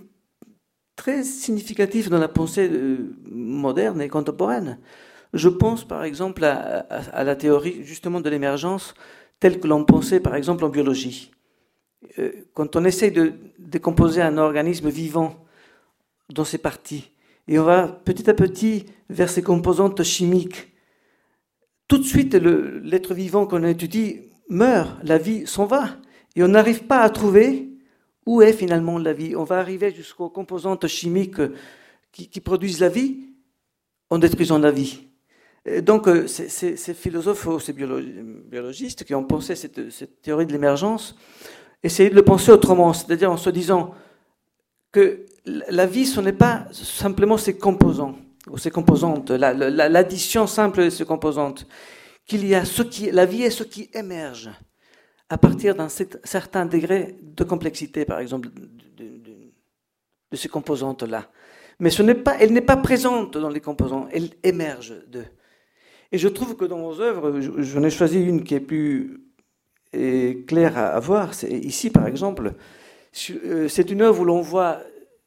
[0.99, 4.79] très significatif dans la pensée euh, moderne et contemporaine.
[5.33, 8.95] Je pense, par exemple, à, la théorie justement de l'émergence
[9.39, 11.31] telle que l'on pensait, par exemple, en biologie.
[12.19, 15.45] Euh, quand on essaye de décomposer un organisme vivant
[16.33, 17.11] dans ses parties,
[17.47, 20.73] et on va petit à petit vers ses composantes chimiques,
[21.87, 25.95] tout de suite, l'être vivant qu'on étudie meurt, la vie s'en va.
[26.35, 27.68] Et on n'arrive pas à trouver
[28.29, 29.35] où est finalement la vie?
[29.35, 31.41] On va arriver jusqu'aux composantes chimiques
[32.11, 33.21] qui, produisent la vie
[34.11, 35.07] en détruisant la vie.
[35.81, 41.15] donc, euh, ces philosophes ou ces biologistes qui ont pensé cette, théorie de l'émergence
[41.81, 43.95] essayaient de le penser autrement, c'est-à-dire en se disant
[44.91, 48.15] que la vie, ce n'est pas simplement ses composants
[48.47, 51.65] ou ses composantes, l'addition simple de ces composantes
[52.27, 54.51] qu'il y a ce qui, la vie est ce qui émerge
[55.29, 61.29] à partir d'un certain degré de complexité, par exemple, de, ces composantes-là.
[61.79, 61.89] Mais
[62.39, 65.25] elle n'est pas présente dans les composants, elle émerge d'eux.
[66.11, 69.21] Et je trouve que dans vos œuvres, j'en ai choisi une qui est plus
[69.91, 71.33] claire à voir.
[71.33, 72.53] C'est ici, par exemple,
[73.29, 74.81] euh, c'est une œuvre où l'on voit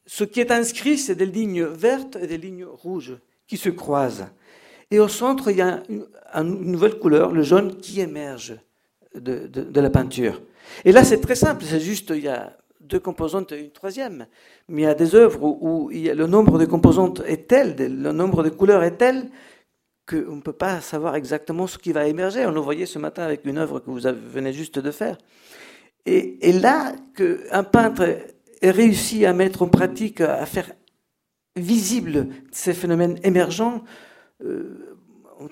[0.05, 4.27] ce qui est inscrit, c'est des lignes vertes et des lignes rouges qui se croisent.
[4.91, 8.55] Et au centre, il y a une, nouvelle couleur, le jaune, qui émerge
[9.15, 10.41] de, la peinture.
[10.85, 14.27] Et là, c'est très simple, c'est juste, il y a deux composantes et une troisième.
[14.67, 18.43] Mais il y a des œuvres où, le nombre de composantes est tel, le nombre
[18.43, 19.29] de couleurs est tel,
[20.07, 22.45] qu'on ne peut pas savoir exactement ce qui va émerger.
[22.45, 25.17] On le voyait ce matin avec une œuvre que vous venez juste de faire.
[26.05, 28.03] Et, là, qu'un peintre
[28.61, 30.71] ait réussi à mettre en pratique, à faire
[31.55, 33.83] visible ces phénomènes émergents,
[34.43, 34.97] euh,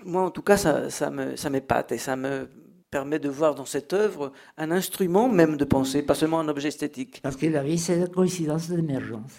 [0.03, 2.47] moi en tout cas, ça, ça m'épate et ça me
[2.91, 6.67] permet de voir dans cette œuvre un instrument même de pensée, pas seulement un objet
[6.67, 7.21] esthétique.
[7.23, 9.31] Parce que la vie, c'est la coïncidence d'émergence.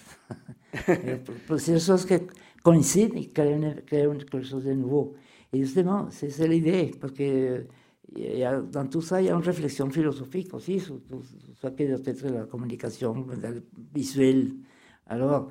[1.58, 2.14] c'est des choses qui
[2.62, 5.14] coïncident et quelque chose de nouveau.
[5.52, 7.66] Et justement, c'est l'idée, parce que
[8.72, 10.98] dans tout ça, il y a une réflexion philosophique aussi sur,
[11.60, 13.26] ce qu'est peut-être la communication
[13.94, 14.52] visuelle.
[15.06, 15.50] Alors,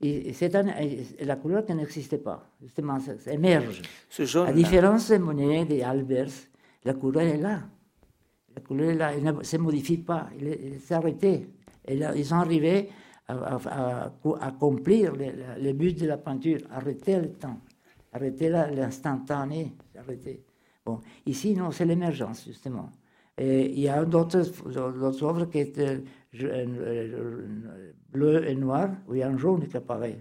[0.00, 0.52] c'est
[1.20, 3.82] la couleur qui n'existait pas, justement, ça, émerge.
[4.08, 4.48] Ce jaune.
[4.48, 6.32] À différence des Monet, des Albers,
[6.84, 7.60] la couleur est là.
[8.54, 11.48] La couleur est là, elle ne se modifie pas, elle s'est arrêtée.
[11.88, 12.88] ils sont arrivés
[13.26, 17.58] à, accomplir le, but de la peinture, arrêter le temps,
[18.12, 20.44] arrêter l'instantané, arrêter.
[20.84, 22.90] Bon, ici, non, c'est l'émergence, justement.
[23.36, 26.02] Et il y a d'autres œuvres qui étaient
[28.12, 30.20] bleu et noir, où il y a un jaune qui apparaît.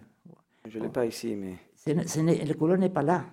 [0.68, 1.58] Je ne l'ai pas ici, mais.
[1.86, 3.26] la couleur n'est pas là.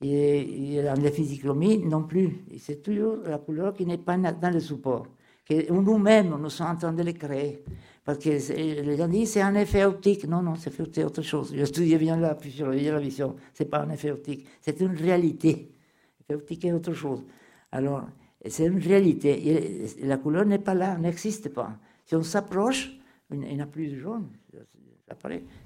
[0.00, 2.44] Et, en physiognomie non plus.
[2.58, 5.06] C'est toujours la couleur qui n'est pas dans le support.
[5.44, 7.64] Que nous-mêmes, nous sommes en train de le créer.
[8.04, 10.26] Parce que les gens disent c'est un effet optique.
[10.26, 11.52] Non, non, c'est autre chose.
[11.54, 13.36] Je studié bien la physiologie de la vision.
[13.52, 14.46] Ce n'est pas un effet optique.
[14.60, 15.72] C'est une réalité.
[16.20, 17.24] L'effet optique est autre chose.
[17.72, 18.04] Alors,
[18.46, 19.86] c'est une réalité.
[20.02, 21.76] la couleur n'est pas là, n'existe pas.
[22.04, 22.98] Si on s'approche,
[23.30, 24.28] il n'y a plus de jaune.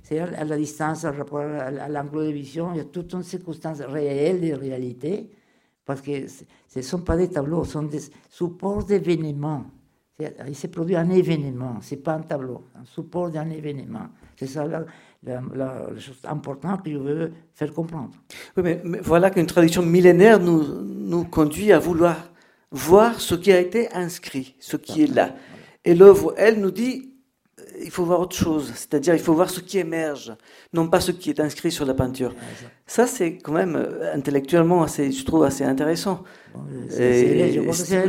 [0.03, 4.41] C'est à la distance, à l'angle de vision, il y a toute une circonstance réelle
[4.41, 5.31] de réalité,
[5.85, 6.45] parce que ce
[6.79, 9.65] ne sont pas des tableaux, ce sont des supports d'événements.
[10.47, 14.09] Il s'est produit un événement, ce n'est pas un tableau, un support d'un événement.
[14.37, 14.85] C'est ça la,
[15.25, 18.11] la, chose importante que je veux faire comprendre.
[18.57, 22.31] Oui, mais, voilà qu'une tradition millénaire nous, nous conduit à vouloir
[22.71, 25.35] voir ce qui a été inscrit, ce qui est là.
[25.85, 27.12] Et l'œuvre, elle, nous dit
[27.81, 30.35] il faut voir autre chose, c'est-à-dire il faut voir ce qui émerge,
[30.73, 32.35] non pas ce qui est inscrit sur la peinture.
[32.87, 36.25] Ça, c'est quand même euh, intellectuellement, assez, je trouve, assez intéressant.
[36.55, 38.07] je crois que c'est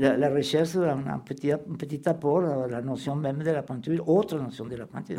[0.00, 4.38] la, recherche, un petit, un petit apport à la notion même de la peinture, autre
[4.38, 5.18] notion de la peinture.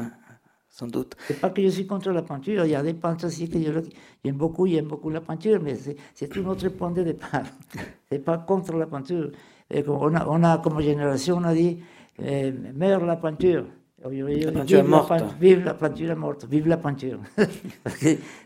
[0.70, 1.16] sans doute.
[1.28, 3.60] C'est pas que je suis contre la peinture, il y a des peintres aussi que
[3.60, 7.44] j'aime beaucoup, j'aime beaucoup la peinture, mais c'est un autre point de départ.
[8.10, 9.32] c'est pas contre la peinture.
[9.72, 11.80] on, a, on a, comme génération, on a dit,
[12.24, 13.66] eh, meurt la peinture.
[14.02, 15.12] La peinture morte.
[15.40, 17.20] vive la peinture morte, vive la peinture.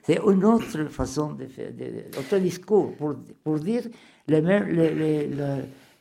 [0.03, 1.71] c'est une autre façon de faire,
[2.17, 3.83] autre discours pour, pour dire
[4.27, 5.29] les, les,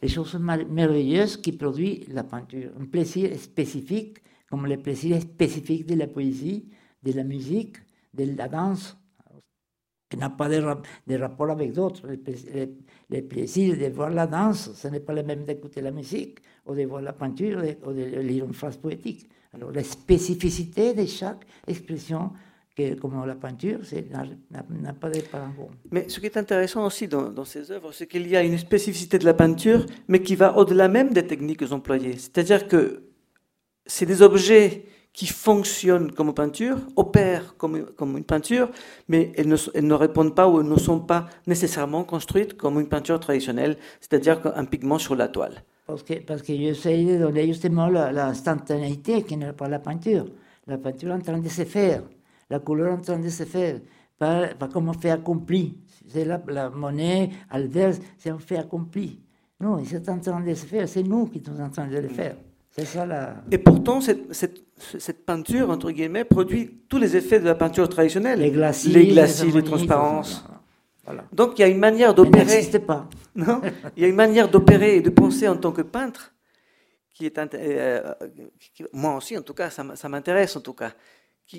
[0.01, 2.71] les, choses merveilleuses qui produit la peinture.
[2.81, 6.71] Un plaisir spécifique, comme le plaisir spécifique de la poésie,
[7.03, 7.77] de la musique,
[8.15, 8.97] de la danse,
[10.13, 10.63] qui n'a pas de,
[11.07, 12.07] de, rapport avec d'autres.
[12.07, 16.75] Le, plaisir de voir la danse, ce n'est pas le même d'écouter la musique, ou
[16.75, 19.29] de voir la peinture, ou de lire une phrase poétique.
[19.55, 22.31] Alors la spécificité de chaque expression,
[22.77, 23.81] que, comme la peinture,
[24.81, 25.69] n'a pas de parangon.
[25.91, 29.19] Mais ce qui est intéressant aussi dans, ces œuvres, c'est qu'il y a une spécificité
[29.19, 32.15] de la peinture, mais qui va au-delà même des techniques employées.
[32.15, 33.03] C'est-à-dire que
[33.85, 37.77] c'est des objets qui fonctionnent comme peinture, opèrent comme,
[38.17, 38.71] une peinture,
[39.09, 43.77] mais elles ne, répondent pas ou ne sont pas nécessairement construites comme une peinture traditionnelle,
[44.01, 45.63] c'est-à-dire un pigment sur la toile.
[45.87, 50.27] Parce que, parce que j'essaie de donner justement l'instantanéité qui n'est pas la peinture.
[50.67, 52.03] La peinture est en train de se faire,
[52.49, 53.81] la couleur est en train de se faire,
[54.17, 55.77] pas, pas comme un fait accompli.
[56.07, 59.21] C'est la, la, monnaie, Albert, c'est un fait accompli.
[59.61, 62.09] Non, c'est en train de se faire, c'est nous qui sommes en train de le
[62.09, 62.37] faire.
[62.71, 63.37] C'est ça la...
[63.51, 67.89] Et pourtant, cette, cette, cette, peinture, entre guillemets, produit tous les effets de la peinture
[67.89, 68.41] traditionnelle.
[68.41, 70.45] Les glacis, les, glacis, les, les transparences.
[71.33, 72.63] Donc il y a une manière d'opérer.
[72.87, 73.09] pas.
[73.35, 73.63] Non
[73.97, 76.35] il y a une manière d'opérer et de penser en tant que peintre
[77.15, 78.15] qui est euh,
[78.93, 80.93] moi aussi en tout cas ça m'intéresse en tout cas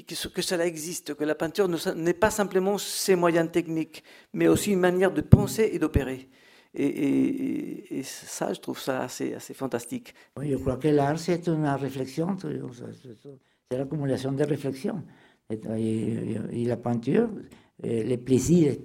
[0.01, 4.03] que cela existe, que la peinture n'est pas simplement ses moyens techniques,
[4.34, 6.30] mais aussi une manière de penser et d'opérer.
[6.75, 10.15] Et, ça, je trouve ça assez, assez fantastique.
[10.38, 15.03] Oui, je crois que l'art, c'est une réflexion, c'est l'accumulation de réflexions.
[15.49, 17.30] et, la peinture,
[17.82, 18.76] les plaisirs,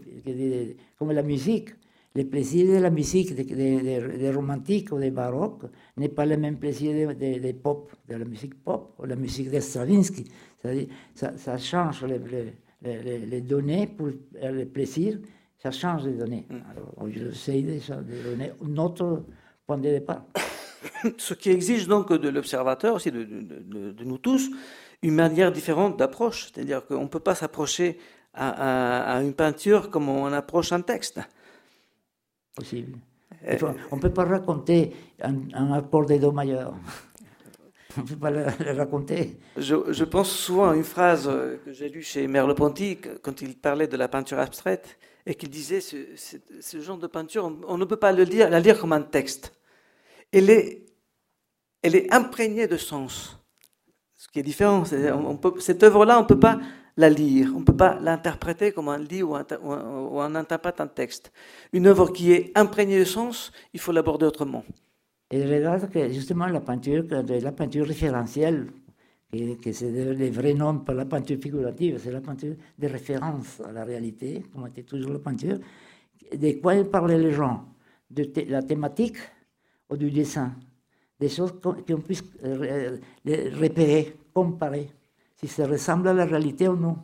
[0.99, 1.71] comme la musique.
[2.15, 5.65] Le plaisir de la musique de, de, de romantique ou de baroque
[5.97, 9.61] n'est pas le même plaisir de, pop, de la musique pop ou la musique de
[9.61, 10.25] Stravinsky.
[11.15, 12.19] Ça, ça, change les,
[12.83, 15.19] les, les, données pour le plaisir,
[15.59, 16.47] ça change les données.
[16.49, 16.57] Mm.
[16.71, 19.25] Alors, je de, de donner un autre
[19.67, 20.25] point de départ.
[21.19, 24.51] Ce qui exige donc de l'observateur, aussi de, de, nous tous,
[25.03, 26.51] une manière différente d'approche.
[26.51, 27.99] C'est-à-dire qu'on ne peut pas s'approcher
[28.35, 31.21] à, à, une peinture comme on approche un texte.
[32.55, 32.99] Possible.
[33.47, 33.57] Euh,
[33.91, 36.75] on ne peut pas raconter un, un accord de Do majeur.
[37.97, 38.45] On ne peut pas le,
[38.77, 39.39] raconter.
[39.57, 41.29] Je, je, pense souvent à une phrase
[41.65, 44.99] que j'ai lue chez Merleau-Ponty quand il parlait de la peinture abstraite
[45.29, 45.97] et qu'il disait ce,
[46.61, 49.53] ce, genre de peinture, on, ne peut pas le lire, la lire comme un texte.
[50.33, 50.87] Elle est,
[51.83, 53.39] elle est imprégnée de sens,
[54.17, 54.85] ce qui est différent.
[55.13, 56.59] On peut, cette œuvre-là, on ne peut pas
[56.99, 60.81] la lire, on ne peut pas l'interpréter comme un lit ou, un, ou on interprète
[60.81, 61.33] un texte.
[61.73, 64.65] Une œuvre qui est imprégnée de sens, il faut l'aborder autrement.
[65.31, 68.67] Et regarde que justement la peinture, la peinture référentielle,
[69.31, 73.71] que, c'est le vrai nom pour la peinture figurative, c'est la peinture de référence à
[73.71, 75.59] la réalité, comme était toujours la peinture.
[76.35, 77.65] De quoi parlaient les gens?
[78.11, 79.19] De la thématique
[79.89, 80.53] ou du dessin?
[81.21, 84.89] Des choses qu'on puisse euh, repérer, comparer
[85.39, 86.99] si ça ressemble à la réalité ou non.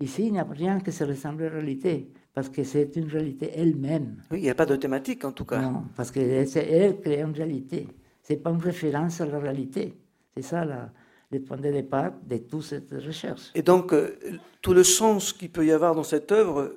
[0.00, 3.08] Ici, il n'y a rien qui se ressemble à la réalité, parce que c'est une
[3.08, 4.22] réalité elle-même.
[4.30, 5.60] Oui, il n'y a pas de thématique en tout cas.
[5.60, 7.86] Non, parce qu'elle elle crée une réalité.
[8.22, 9.94] Ce n'est pas une référence à la réalité.
[10.34, 10.90] C'est ça la,
[11.30, 13.50] le point de départ de toute cette recherche.
[13.54, 14.16] Et donc, euh,
[14.62, 16.74] tout le sens qu'il peut y avoir dans cette œuvre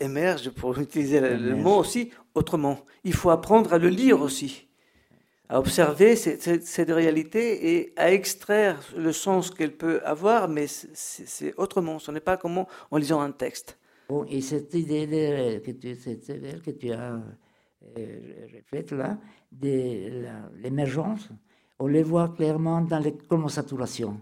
[0.00, 2.78] émerge, pour utiliser le mot aussi, autrement.
[3.02, 4.67] Il faut apprendre à le lire aussi
[5.48, 11.98] à observer cette, réalité et à extraire le sens qu'elle peut avoir, mais c'est autrement.
[11.98, 13.78] Ce n'est pas comme en lisant un texte.
[14.08, 17.20] Bon, et cette idée que, tu, que tu as
[17.96, 19.18] euh, là,
[19.52, 21.28] de l'émergence,
[21.78, 24.20] on les voit clairement dans les chromosaturations.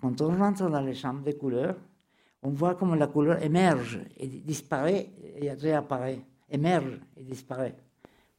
[0.00, 1.76] Quand on rentre dans les chambres de couleurs,
[2.42, 7.74] on voit comment la couleur émerge et disparaît et réapparaît, émerge et disparaît.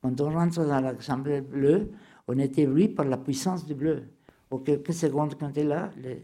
[0.01, 1.91] Quand on rentre dans la chambre bleue,
[2.31, 4.03] on est ébloui par la puissance du bleu.
[4.49, 6.23] Au quelques secondes, quand il est là, il est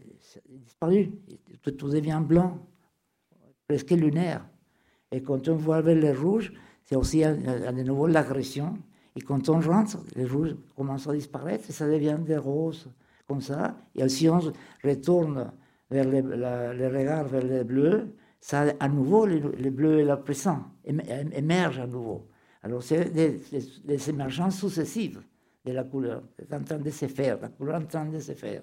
[0.64, 1.12] disparu.
[1.62, 2.66] Tout, devient blanc,
[3.68, 4.46] presque lunaire.
[5.12, 6.54] Et quand on voit vers le rouge,
[6.84, 8.78] c'est aussi à, de nouveau l'agression.
[9.16, 12.90] Et quand on rentre, le rouge commence à disparaître et ça devient des roses,
[13.28, 13.76] comme ça.
[13.96, 14.40] Et si on
[14.84, 15.52] retourne
[15.90, 21.80] vers le, regard vers le bleu, ça, à nouveau, le, bleu est là présent, émerge
[21.80, 22.28] à nouveau.
[22.64, 25.22] Alors, c'est des émergences successives
[25.68, 26.24] de la couleur.
[26.38, 28.62] C'est se faire, la couleur est en train de se faire.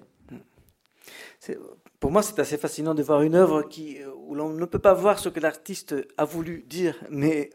[1.99, 4.79] Pour moi, c'est assez fascinant de voir une œuvre qui, euh, où l'on ne peut
[4.79, 7.51] pas voir ce que l'artiste a voulu dire, mais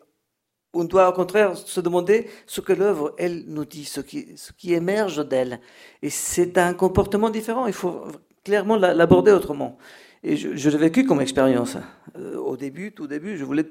[0.72, 4.52] on doit au contraire se demander ce que l'œuvre, elle, nous dit, ce qui, ce
[4.52, 5.60] qui émerge d'elle.
[6.02, 8.04] Et c'est un comportement différent, il faut
[8.44, 9.78] clairement l'aborder autrement.
[10.22, 11.76] Et je, je l'ai vécu comme expérience.
[12.16, 13.66] Euh, au début, tout début, je voulais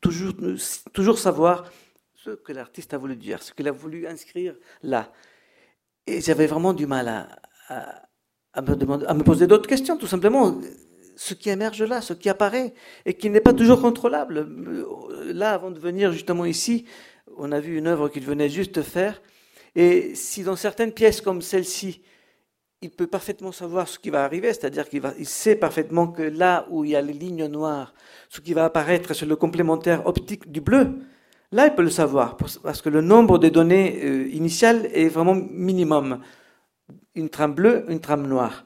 [0.00, 0.34] toujours,
[0.92, 1.64] toujours savoir
[2.24, 5.12] ce que l'artiste a voulu dire, ce qu'il a voulu inscrire là.
[6.06, 7.08] Et j'avais vraiment du mal
[7.68, 10.58] à, me, demander, à me poser d'autres questions, tout simplement.
[11.16, 14.48] Ce qui émerge là, ce qui apparaît, et qui n'est pas toujours contrôlable.
[15.26, 16.86] Là, avant de venir justement ici,
[17.36, 19.20] on a vu une œuvre qu'il venait juste faire.
[19.74, 22.02] Et si dans certaines pièces comme celle-ci,
[22.80, 26.66] il peut parfaitement savoir ce qui va arriver, c'est-à-dire qu'il il sait parfaitement que là
[26.70, 27.94] où il y a les lignes noires,
[28.28, 30.98] ce qui va apparaître, c'est le complémentaire optique du bleu.
[31.52, 35.34] Là, il peut le savoir, parce que le nombre de données euh, initiales est vraiment
[35.34, 36.20] minimum.
[37.14, 38.64] Une trame bleue, une trame noire.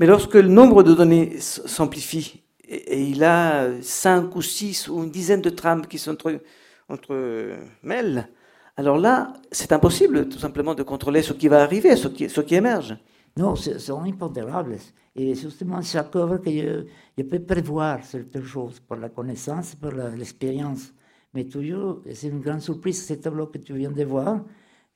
[0.00, 5.10] Mais lorsque le nombre de données s'amplifie, et, il a cinq ou six ou une
[5.10, 6.40] dizaine de trames qui sont entre,
[6.88, 8.28] entre mêlent,
[8.76, 12.40] alors là, c'est impossible tout simplement de contrôler ce qui va arriver, ce qui, ce
[12.40, 12.96] qui émerge.
[13.36, 14.76] Non, ce sont impondérables.
[15.14, 16.84] Et justement, chaque œuvre que je,
[17.16, 20.92] je peux prévoir certaines choses pour la connaissance, pour l'expérience.
[21.34, 24.40] Mais toujours, c'est une grande surprise, ce tableau que tu viens de voir,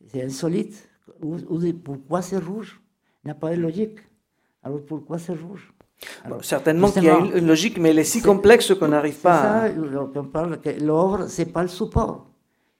[0.06, 0.88] c'est insolite.
[1.84, 2.80] pourquoi c'est rouge?
[3.24, 3.98] Il n'y a pas de logique.
[4.62, 5.72] Alors pourquoi c'est rouge?
[6.42, 9.70] Certainement qu'il y a une, logique, mais elle est si complexe qu'on n'arrive pas à...
[9.70, 12.28] on parle que l'œuvre, ce n'est pas le support,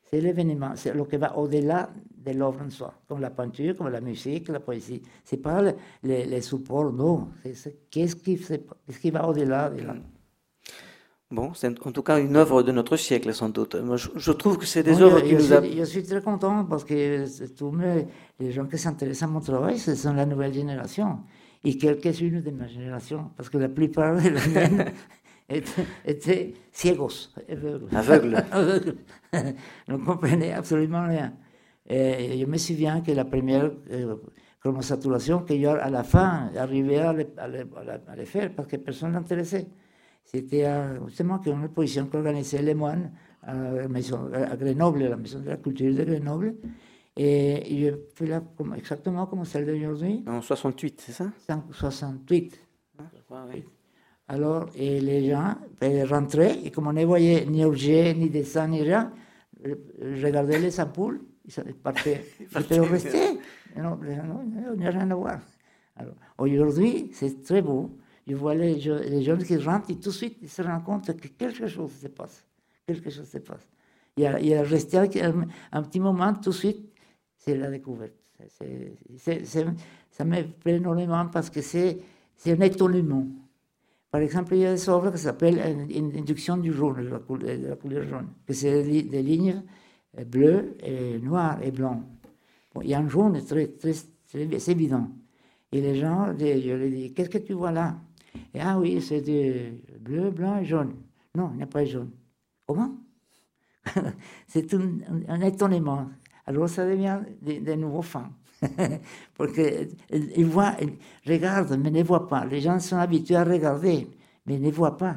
[0.05, 3.89] c'est l'événement, c'est ce qui va au-delà de l'œuvre en soi, comme la peinture, comme
[3.89, 5.03] la musique, la poésie.
[5.25, 5.63] Ce n'est pas
[6.05, 7.29] le, support, non.
[7.91, 8.39] Qu'est-ce qui,
[9.01, 9.97] qui, va au-delà de là?
[11.31, 13.74] Bon, c'est en tout cas une œuvre de notre siècle, sans doute.
[13.74, 16.85] Moi, je, trouve que c'est des œuvres qui nous suis, Je suis très content parce
[16.85, 17.76] que tous
[18.41, 21.18] les gens qui s'intéressent à mon travail, ce sont la nouvelle génération.
[21.64, 24.93] Et quelques-unes de ma génération, parce que la plupart de la mienne
[25.51, 27.89] étaient, étaient ciegos, aveugles.
[27.93, 28.95] aveugles.
[29.89, 31.35] ne comprenaient absolument rien.
[31.87, 34.16] Et je me souviens que la première euh,
[34.61, 39.66] chromosaturation, que yo à la fin à le, à le faire parce que personne n'intéressait.
[40.31, 40.66] C'était
[41.07, 43.12] justement une exposition qu'organisait les moines
[43.43, 46.55] à, à, Grenoble, à la Maison de la Culture de Grenoble.
[47.16, 50.24] Et il fait là comme, exactement comme celle d'aujourd'hui.
[50.26, 51.33] En 68, c'est ça?
[51.70, 52.61] 68.
[52.99, 53.64] Ah, je crois, oui.
[54.29, 58.68] Alors, et les gens ben, rentraient, et comme on ne voyait ni objet, ni dessin,
[58.68, 59.11] ni rien,
[59.64, 62.22] je regardais les ampoules, ils partaient.
[62.70, 63.39] Ils restés.
[63.79, 65.41] Non, non, il n'y a rien à voir.
[66.37, 67.91] Aujourd'hui, c'est très beau.
[68.29, 70.85] Je vois les, je- les jeunes qui rentrent et tout de suite, ils se rendent
[70.85, 72.45] compte que quelque chose se passe.
[72.87, 73.66] Quelque chose se passe.
[74.16, 76.91] Il y a, resté un, petit moment, tout de suite,
[77.37, 78.14] c'est la découverte.
[80.11, 82.01] Ça me plaît énormément parce que c'est
[82.47, 83.26] un étonnement.
[84.11, 85.61] Par exemple, il y a des œuvres qui s'appellent
[85.91, 89.22] une, induction du jaune, de la couleur, de la jaune, que c'est des, li- des
[89.22, 89.62] lignes
[90.18, 92.03] euh, bleues, et noires et blancs.
[92.74, 93.70] Bon, il y a un jaune très,
[94.26, 95.11] c'est évident.
[95.70, 97.99] Et les gens, je leur dis, qu'est-ce que tu vois là?
[98.59, 100.95] Ah oui, c'est du bleu, blanc et jaune.
[101.34, 102.11] Non, il n'y a pas de jaune.
[102.66, 102.93] Comment?
[104.47, 106.09] C'est un, étonnement.
[106.47, 108.30] Alors ça devient des, nouveaux fans.
[109.36, 112.45] Parce qu'ils voient, ils regardent, mais ne voient pas.
[112.45, 114.09] Les gens sont habitués à regarder,
[114.47, 115.16] mais ne voient pas.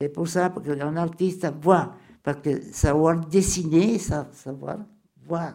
[0.00, 4.78] C'est pour ça qu'un artiste voit, parce que savoir dessiner, savoir
[5.26, 5.54] voir.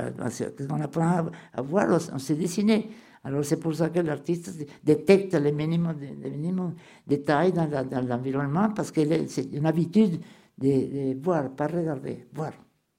[0.00, 2.90] Euh, Quand on apprend à, voir, on sait dessiner.
[3.28, 6.74] Alors c'est pour ça que l'artiste détecte les minimums, les minimums
[7.06, 10.18] détails dans, l'environnement, parce que c'est une habitude
[10.56, 12.52] de, de voir, pas regarder, voir.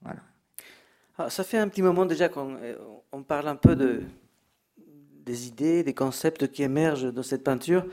[0.04, 0.20] Voilà.
[1.18, 2.76] Ah, ça fait un petit moment déjà qu'on euh,
[3.28, 4.04] parle un peu de,
[5.26, 7.88] des idées, des concepts qui émergent dans cette peinture.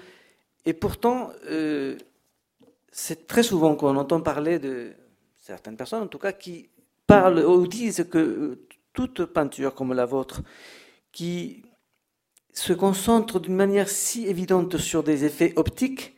[0.66, 1.96] Et pourtant, euh,
[2.92, 4.92] c'est très souvent qu'on entend parler de
[5.38, 6.68] certaines personnes, en tout cas, qui
[7.06, 10.42] parlent ou disent que euh, toute peinture comme la vôtre,
[11.12, 11.62] qui
[12.58, 16.16] se concentre d'une manière si évidente sur des effets optiques,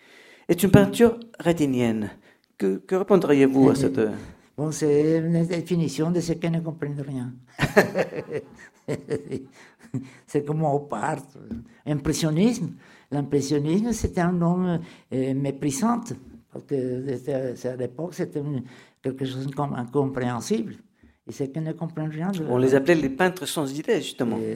[0.48, 2.10] est une peinture rétinienne.
[2.56, 4.00] Que, que répondriez-vous à cette...
[4.56, 7.32] Bon, c'est une définition de ce qui ne comprennent rien.
[10.26, 11.18] c'est comme on part.
[11.86, 12.70] Impressionnisme.
[13.10, 14.80] L'impressionnisme, c'était un nom
[15.12, 16.00] euh, méprisant,
[16.52, 18.42] parce que à l'époque, c'était
[19.02, 20.74] quelque chose d'incompréhensible.
[21.26, 22.30] Et c'est qu'ils ne comprennent rien.
[22.30, 24.38] de- On les appelait les peintres sans idées, justement.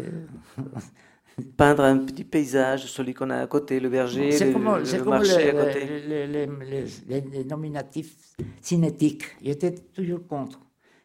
[1.57, 5.53] Peindre un petit paysage, celui qu'on a à côté, le berger, le, comme, le marché
[5.53, 5.87] le- à côté.
[5.87, 9.25] le- le- le- les, nominatifs cinétiques.
[9.43, 10.61] J'étais toujours contre.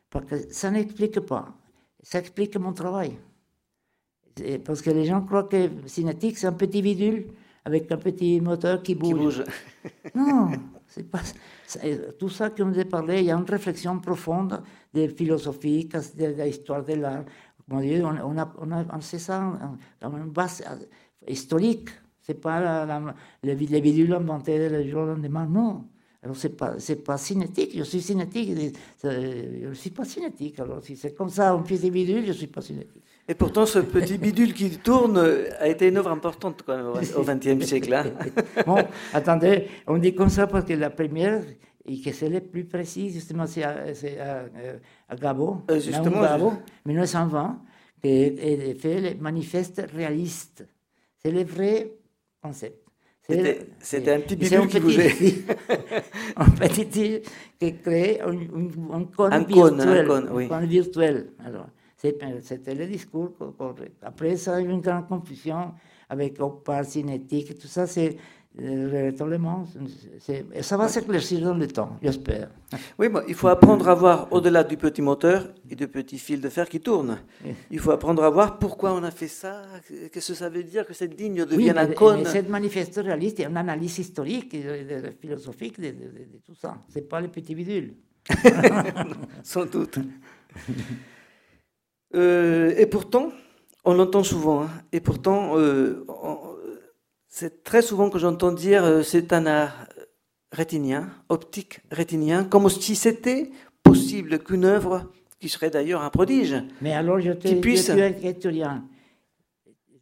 [0.09, 1.47] Parce que ça n'explique pas.
[2.03, 3.17] Ça explique mon travail.
[4.65, 7.28] Parce que les gens croient que cinétique, c'est un petit bidule
[7.65, 9.13] avec un petit moteur qui bouge.
[9.13, 9.43] qui bouge.
[10.15, 10.51] Non,
[10.88, 11.21] c'est pas
[12.19, 13.19] tout ça qu'on a parlé.
[13.19, 14.61] Il y a une réflexion profonde
[14.93, 17.25] de philosophie, de, de l'histoire de l'art.
[17.70, 19.53] Dire, on, on a, on a, on sait ça
[19.99, 20.76] dans une base euh,
[21.28, 21.89] historique.
[22.22, 23.13] C'est pas la, la-
[23.43, 25.86] les, les bidules inventés le jour lendemain, non.
[26.24, 27.72] Alors c'est pas, c'est pas cinétique.
[27.78, 28.49] Je suis cinétique.
[28.97, 30.59] c'est- Je ne suis pas cinétique.
[30.59, 33.03] Alors si c'est comme ça, un petit bidule, je ne suis pas cinétique.
[33.30, 35.18] Et pourtant, ce petit bidule qui tourne
[35.59, 36.88] a été une œuvre importante quand même
[37.18, 37.93] au XXe siècle.
[37.93, 38.05] hein.
[38.65, 38.78] Bon,
[39.13, 41.41] attendez, on dit comme ça parce que la première,
[41.88, 44.78] et que c'est la plus précise, justement, c'est à, à, euh,
[45.08, 46.54] à Gabo, Euh, justement, Gabo,
[46.86, 47.62] 1920,
[48.02, 50.66] qui fait le manifeste réaliste.
[51.18, 51.92] C'est le vrai
[52.42, 52.84] concept.
[53.30, 55.12] C'est- C'était- un petit bidule qui bougeait.
[56.38, 57.22] un petit
[57.60, 60.08] qui crée un, un, un cône Un virtuel.
[60.08, 60.48] cône, oui.
[60.48, 61.32] cône virtuel.
[61.46, 61.68] Alors,
[61.98, 63.98] c'était le discours correct.
[64.02, 65.74] Après, ça a eu une grande confusion
[66.10, 68.16] avec opar cinétique, tout ça, c'est
[68.60, 69.66] véritablement,
[70.20, 72.49] c'est- et ça va s'éclaircir dans le temps, j'espère.
[72.99, 76.49] Oui, il faut apprendre à voir au-delà du petit moteur et du petit fil de
[76.49, 77.20] fer qui tourne.
[77.72, 79.62] Il faut apprendre à voir pourquoi on a fait ça,
[80.12, 82.26] qu'est-ce que ça veut dire que cette ligne Oui, devienne un cône.
[82.26, 86.38] cette manifeste réaliste, il y a une analyse historique, de- philosophique de, de- de- de
[86.45, 86.78] tout ça.
[86.89, 87.93] C'est pas les petits bidules.
[89.43, 89.99] Sans doute.
[92.16, 93.32] Euh, et pourtant,
[93.86, 96.47] on l'entend souvent, hein, et pourtant, euh, on-
[97.28, 99.88] c'est très souvent que j'entends dire euh, c'est un art
[100.51, 103.51] rétinien, optique rétinien, comme si c'était
[103.84, 107.93] possible qu'une œuvre, qui serait d'ailleurs un prodige, Mais alors, je te Qui puisse- je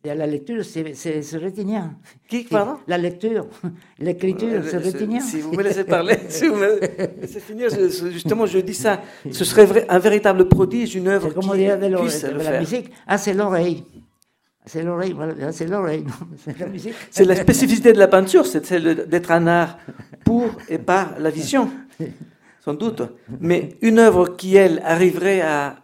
[0.06, 1.96] La lecture, c'est c'est- c'est rétinien.
[2.30, 2.78] qui, pardon?
[2.88, 3.48] La lecture,
[4.00, 5.20] l'écriture, c'est Euh, rétinien.
[5.20, 6.80] Si vous me laissez parler, si vous me
[7.22, 9.02] laissez finir, je- justement, je dis ça.
[9.32, 12.30] Ce serait un véritable prodige, une œuvre C'est comme qui on dirait de, puisse de
[12.30, 12.60] le la faire.
[12.62, 12.92] musique.
[13.08, 13.84] Ah, c'est l'oreille.
[14.68, 16.06] C'est l'oreille, voilà, c'est l'oreille.
[17.12, 19.78] C'est la spécificité de la peinture, c'est celle d'être un art
[20.24, 21.70] pour et par la vision,
[22.64, 23.04] sans doute.
[23.40, 25.78] Mais une œuvre qui, elle, arriverait à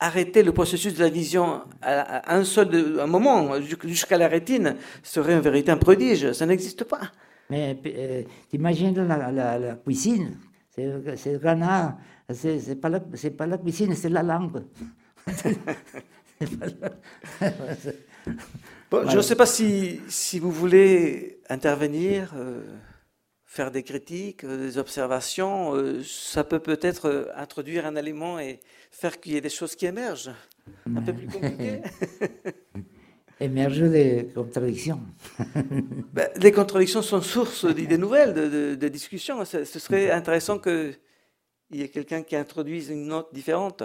[0.00, 4.76] arrêter le processus de la vision à, un seul un moment, jus- jusqu'à la rétine,
[5.02, 6.32] serait un véritable prodige.
[6.32, 7.00] Ça n'existe pas.
[7.48, 10.36] Mais euh, t'imagines la, la, la cuisine,
[10.74, 11.96] c'est C'est le canard.
[12.32, 14.62] C'est pas, la, pas la cuisine, c'est la langue.
[18.92, 22.62] Je ne sais pas si, si, vous voulez intervenir, euh,
[23.44, 25.74] faire des critiques, euh, des observations.
[25.74, 28.60] Euh, ça peut peut-être introduire un élément et
[28.90, 30.32] faire qu'il y ait des choses qui émergent.
[30.94, 31.82] Un peu plus compliqué.
[33.42, 35.00] Émergent des contradictions.
[36.12, 39.42] ben, les contradictions sont source d'idées nouvelles, de, de, discussions.
[39.46, 40.98] Ce, ce, serait intéressant qu'il
[41.70, 43.82] y ait quelqu'un qui introduise une note différente.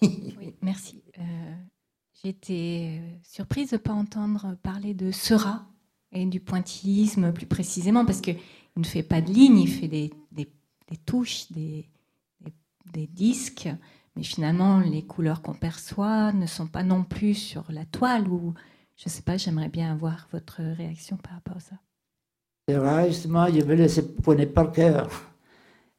[0.02, 1.02] oui, merci.
[1.18, 1.54] Euh,
[2.28, 5.66] été euh, surprise de ne pas entendre parler de Seurat
[6.12, 8.38] et du pointillisme plus précisément, parce qu'il
[8.76, 10.48] ne fait pas de lignes, il fait des, des,
[11.04, 11.90] touches, des,
[12.92, 13.68] des, disques,
[14.16, 18.54] mais finalement, les couleurs qu'on perçoit ne sont pas non plus sur la toile, ou
[18.96, 21.76] je ne sais pas, j'aimerais bien avoir votre réaction par rapport à ça.
[22.68, 25.08] Seurat, justement, je me laissais poigner par cœur.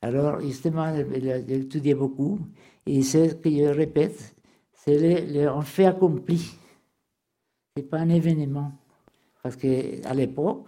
[0.01, 2.39] Alors, justement, a étudié beaucoup.
[2.85, 4.35] Et ce que je répète,
[4.73, 6.37] c'est un fait accompli.
[6.39, 8.71] Ce n'est pas un événement.
[9.43, 10.67] Parce qu'à l'époque,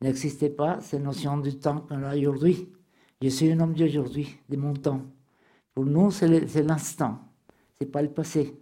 [0.00, 2.68] n'existait pas cette notion du temps qu'on a aujourd'hui.
[3.22, 5.02] Je suis un homme d'aujourd'hui, de mon temps.
[5.74, 7.18] Pour nous, c'est l'instant,
[7.78, 8.54] ce n'est pas le passé.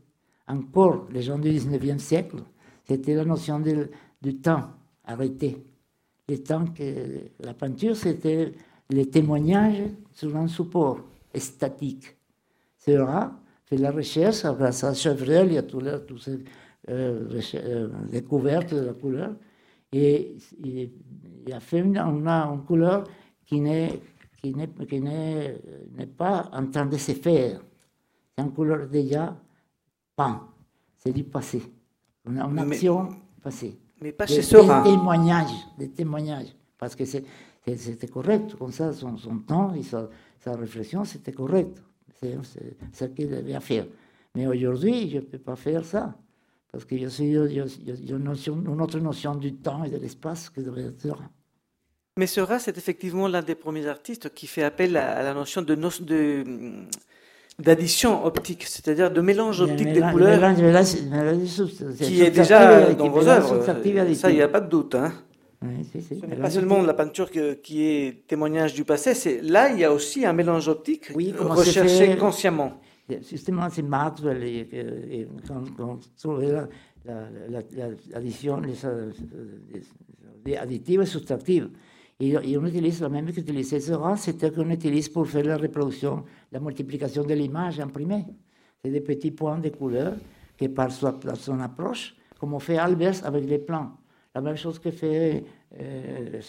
[0.46, 2.36] Encore, les gens du 19e siècle,
[2.86, 3.60] c'était la notion
[4.20, 4.70] du temps
[5.04, 5.64] arrêté.
[6.28, 8.52] Le temps que la peinture, c'était
[8.90, 11.00] les témoignages sur un support
[11.34, 12.16] statique
[12.78, 13.32] sera
[13.64, 16.38] fait la recherche grâce à Chevrel et à toutes ces
[16.90, 19.34] euh, euh, découvertes de la couleur.
[19.92, 20.90] Et il
[21.52, 23.04] a fait une, une couleur
[23.46, 24.00] qui n'est
[24.44, 27.62] qui n'est pas en train de se faire.
[28.36, 29.34] C'est une couleur déjà
[30.14, 30.42] peinte.
[30.98, 31.62] C'est du passé.
[32.26, 33.08] Une, une action
[33.42, 33.78] passée.
[34.04, 34.82] Mais pas chez Sora.
[34.82, 36.54] Des témoignages, des témoignages.
[36.76, 41.82] Parce que c'était correct, comme ça, son, son temps et sa, sa réflexion, c'était correct.
[42.20, 42.36] C'est
[42.92, 43.86] ce qu'il devait faire.
[44.34, 46.14] Mais aujourd'hui, je ne peux pas faire ça.
[46.70, 51.22] Parce que je suis une, autre notion du temps et de l'espace que devrait être.
[52.18, 55.74] Mais Seurat, c'est effectivement l'un des premiers artistes qui fait appel à, la notion de,
[55.74, 56.44] de
[57.58, 60.54] d'addition optique, c'est-à-dire de mélange optique des couleurs,
[61.98, 63.64] qui est déjà dans vos œuvres.
[64.14, 64.94] Ça, il n'y a pas de doute.
[64.94, 65.12] Hein.
[65.62, 69.84] Ce n'est pas seulement la peinture qui est témoignage du passé, c'est là il y
[69.84, 72.80] a aussi un mélange optique recherché consciemment.
[73.30, 76.38] Justement, c'est Maxwell et, quand, on
[78.10, 78.62] l'addition
[80.44, 81.68] des additives et soustractives.
[82.20, 86.60] Et, on utilise la même qu'utilisait Seurat, c'était qu'on utilise pour faire la reproduction, la
[86.60, 88.24] multiplication de l'image imprimée.
[88.82, 90.14] C'est des petits points de couleur
[90.56, 93.92] qui, par son approche, comme on fait Albers avec les plans
[94.34, 95.44] la même chose que fait
[95.80, 96.40] euh,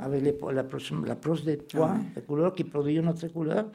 [0.00, 0.22] avec
[0.52, 3.70] l'approche des points, des couleurs qui produit une autre couleur.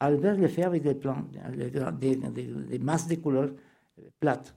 [0.00, 1.24] Albert le fait avec des plans,
[1.54, 3.50] des, des, masses de couleurs
[4.00, 4.54] euh, plates.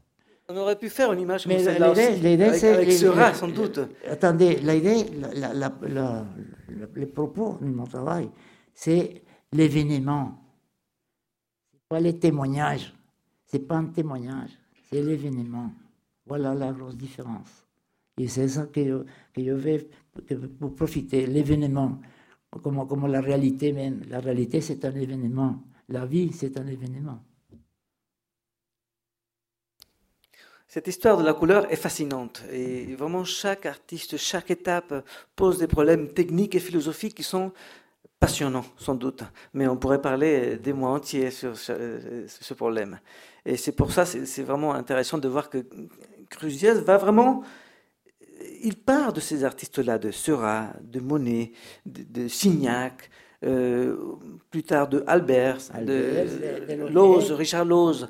[0.47, 3.79] On aurait pu faire une image comme celle-là avec, avec Sera, sans doute.
[4.07, 5.05] Attendez, l'idée,
[6.95, 8.29] les propos de mon travail,
[8.73, 10.39] c'est l'événement.
[11.71, 12.93] Ce n'est pas les témoignages.
[13.47, 14.51] Ce n'est pas un témoignage,
[14.89, 15.71] c'est l'événement.
[16.25, 17.65] Voilà la grosse différence.
[18.17, 19.87] Et c'est ça que je, que je vais
[20.59, 21.99] pour profiter, l'événement,
[22.63, 24.01] comme, comme la réalité même.
[24.09, 25.61] La réalité, c'est un événement.
[25.89, 27.19] La vie, c'est un événement.
[30.75, 35.67] Cette histoire de la couleur est fascinante et vraiment chaque artiste, chaque étape pose des
[35.67, 37.53] problèmes techniques et philosophiques qui sont
[38.19, 39.23] passionnants sans doute,
[39.53, 42.99] mais on pourrait parler des mois entiers sur ce, problème.
[43.45, 45.65] Et c'est pour ça c'est vraiment intéressant de voir que
[46.29, 47.41] Cruziez va vraiment
[48.61, 51.53] il part de ces artistes-là, de Seurat, de Monet,
[51.85, 53.09] de, Signac,
[53.45, 53.95] euh,
[54.51, 58.09] plus tard de Albert, de, Lose, Richard Lose,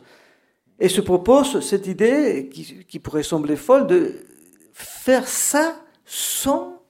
[0.79, 4.15] et se propose cette idée qui, pourrait sembler folle de
[4.73, 6.81] faire ça sans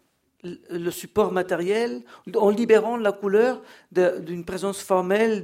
[0.44, 2.04] le support matériel,
[2.36, 3.62] en libérant la couleur
[3.92, 5.44] d'une présence formelle.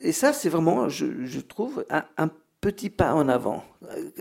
[0.00, 2.30] Et ça, c'est vraiment, je, trouve, un,
[2.60, 3.62] petit pas en avant,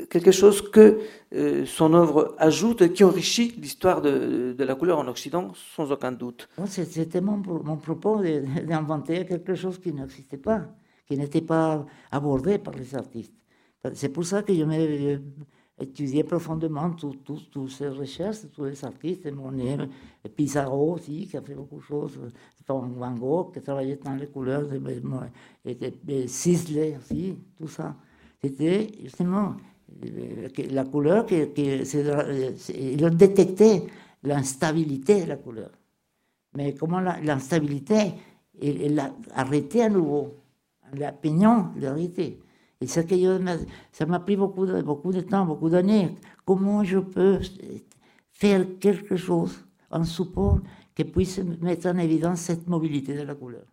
[0.09, 0.99] quelque chose que
[1.33, 6.47] euh, son œuvre ajoute, qui enrichit l'histoire de, la couleur en Occident, sans aucun doute.
[6.67, 10.67] C'était mon, mon, propos d'inventer quelque chose qui n'existait pas,
[11.05, 13.33] qui n'était pas abordé par les artistes.
[13.93, 19.77] C'est pour ça que je me profondément toutes ces recherches, tous les artistes, Monet,
[20.35, 22.19] Pissarro aussi, qui a fait beaucoup de choses,
[22.67, 24.67] Van Gogh, qui travaillait dans les couleurs,
[25.65, 25.77] et,
[26.07, 27.95] et, Sisley aussi, tout ça.
[28.41, 29.55] C'était justement
[30.03, 31.35] euh, la couleur, qui,
[32.75, 33.83] il a détecté
[34.23, 35.71] l'instabilité de la couleur.
[36.55, 38.13] Mais comment l'instabilité,
[38.61, 40.35] il l'a arrêté à nouveau,
[40.93, 42.39] l'opinion l'arrêté.
[42.81, 43.15] Et ça, que
[43.91, 46.15] ça m'a pris beaucoup de, beaucoup de temps, beaucoup d'années.
[46.45, 47.39] Comment je peux
[48.31, 50.59] faire quelque chose, un support
[50.93, 53.65] qui puisse mettre en évidence cette mobilité de la couleur?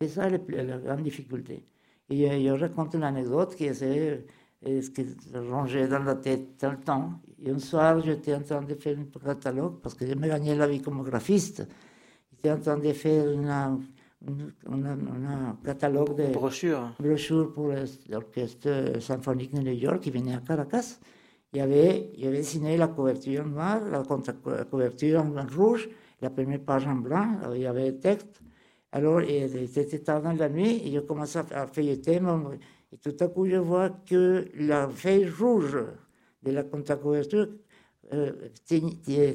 [0.00, 1.64] C'est ça la, la, grande difficulté.
[2.10, 5.02] Et je, raconte une anecdote qui est ce que
[5.50, 7.20] rangé dans la tête tout le temps.
[7.42, 10.54] Et un soir, j'étais en train de faire un catalogue parce que je me gagnais
[10.54, 11.66] la vie comme graphiste.
[12.30, 13.80] J'étais en train de faire une
[14.24, 17.72] un catalogue de brochures brochure pour
[18.08, 20.98] l'orchestre symphonique de New York qui venait à Caracas.
[21.52, 24.02] Il y avait, il y avait dessiné la couverture en noir, la
[24.64, 25.88] couverture en rouge,
[26.20, 28.40] la première page en blanc, il y avait le texte.
[28.92, 29.20] Alors,
[29.70, 32.20] c'était tard dans la nuit, et je commence à feuilleter,
[32.92, 35.78] et tout à coup, je vois que la feuille rouge
[36.42, 37.48] de la contre-couverture
[38.12, 38.32] euh,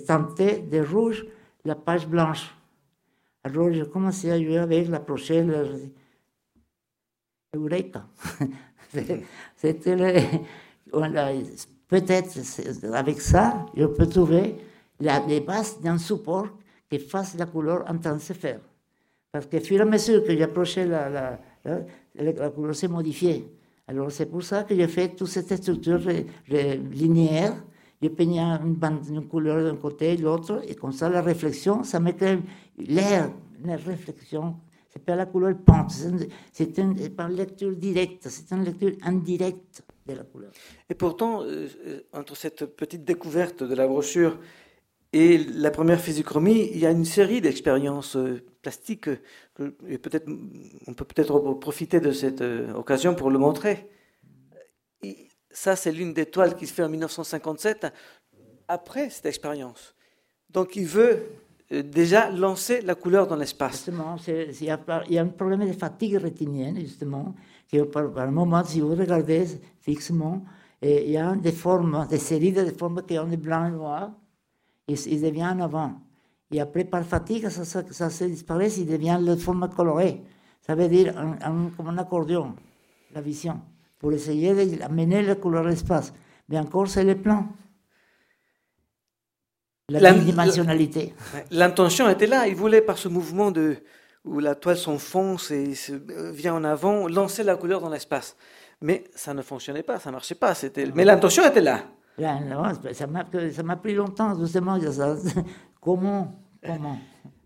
[0.07, 1.25] tentait de rouge
[1.65, 2.55] la page blanche.
[3.43, 5.51] Alors j'ai commencé à jouer avec la prochaine
[7.53, 8.05] Eureka.
[11.87, 14.55] Peut-être avec ça, je peux trouver
[14.99, 16.47] la, les bases d'un support
[16.89, 18.59] qui fasse la couleur en train de se faire.
[19.31, 23.47] Parce que, fur et à mesure que j'approchais la, la, couleur s'est modifiée.
[23.87, 26.01] Alors, c'est pour ça que j'ai fait toute cette structure
[26.49, 27.55] linéaire.
[28.01, 31.21] Je peignais une, bande, une couleur d'un côté et de l'autre, et comme ça, la
[31.21, 31.99] réflexion, ça
[32.87, 33.31] l'air,
[33.63, 34.55] la réflexion.
[34.89, 35.91] C'est pas la couleur pente,
[36.51, 36.95] c'est une,
[37.29, 40.51] lecture directe, c'est une lecture indirecte de la couleur.
[40.89, 44.37] Et pourtant, euh, euh, entre cette petite découverte de la brochure
[45.13, 49.09] et la première physichromie, il y a une série d'expériences euh, plastiques.
[49.53, 50.29] Que, et peut-être,
[50.87, 52.41] on peut peut-être profiter de cette
[52.75, 53.89] occasion pour le montrer.
[55.51, 57.87] Ça, c'est l'une des toiles qui se fait en 1957,
[58.67, 59.95] après cette expérience.
[60.49, 61.23] Donc, il veut
[61.71, 63.85] déjà lancer la couleur dans l'espace.
[63.85, 67.33] Justement, il y, a un problème de fatigue rétinienne, justement,
[67.71, 69.45] que par, par moment, si vous regardez
[69.79, 70.43] fixement,
[70.81, 74.11] il y a des formes, des séries de formes qui ont des blancs et noirs
[74.87, 75.93] il, devient en avant.
[76.51, 80.21] Et après, par fatigue, ça, ça, se disparaît, il devient de forme colorée.
[80.61, 81.13] Ça veut dire
[81.77, 82.53] comme un accordéon,
[83.13, 83.59] la vision,
[83.97, 86.13] pour essayer d'amener la couleur à l'espace.
[86.49, 87.47] Mais encore, c'est le plan.
[89.99, 91.13] La, dimensionnalité.
[91.51, 92.47] L'intention était là.
[92.47, 93.77] Il voulait, par ce mouvement de,
[94.25, 98.35] où la toile s'enfonce et se, euh, vient en avant, lancer la couleur dans l'espace.
[98.81, 100.53] Mais ça ne fonctionnait pas, ça ne marchait pas.
[100.95, 101.81] Mais l'intention était là
[102.93, 104.77] ça m'a pris longtemps, justement.
[105.81, 106.97] comment Comment?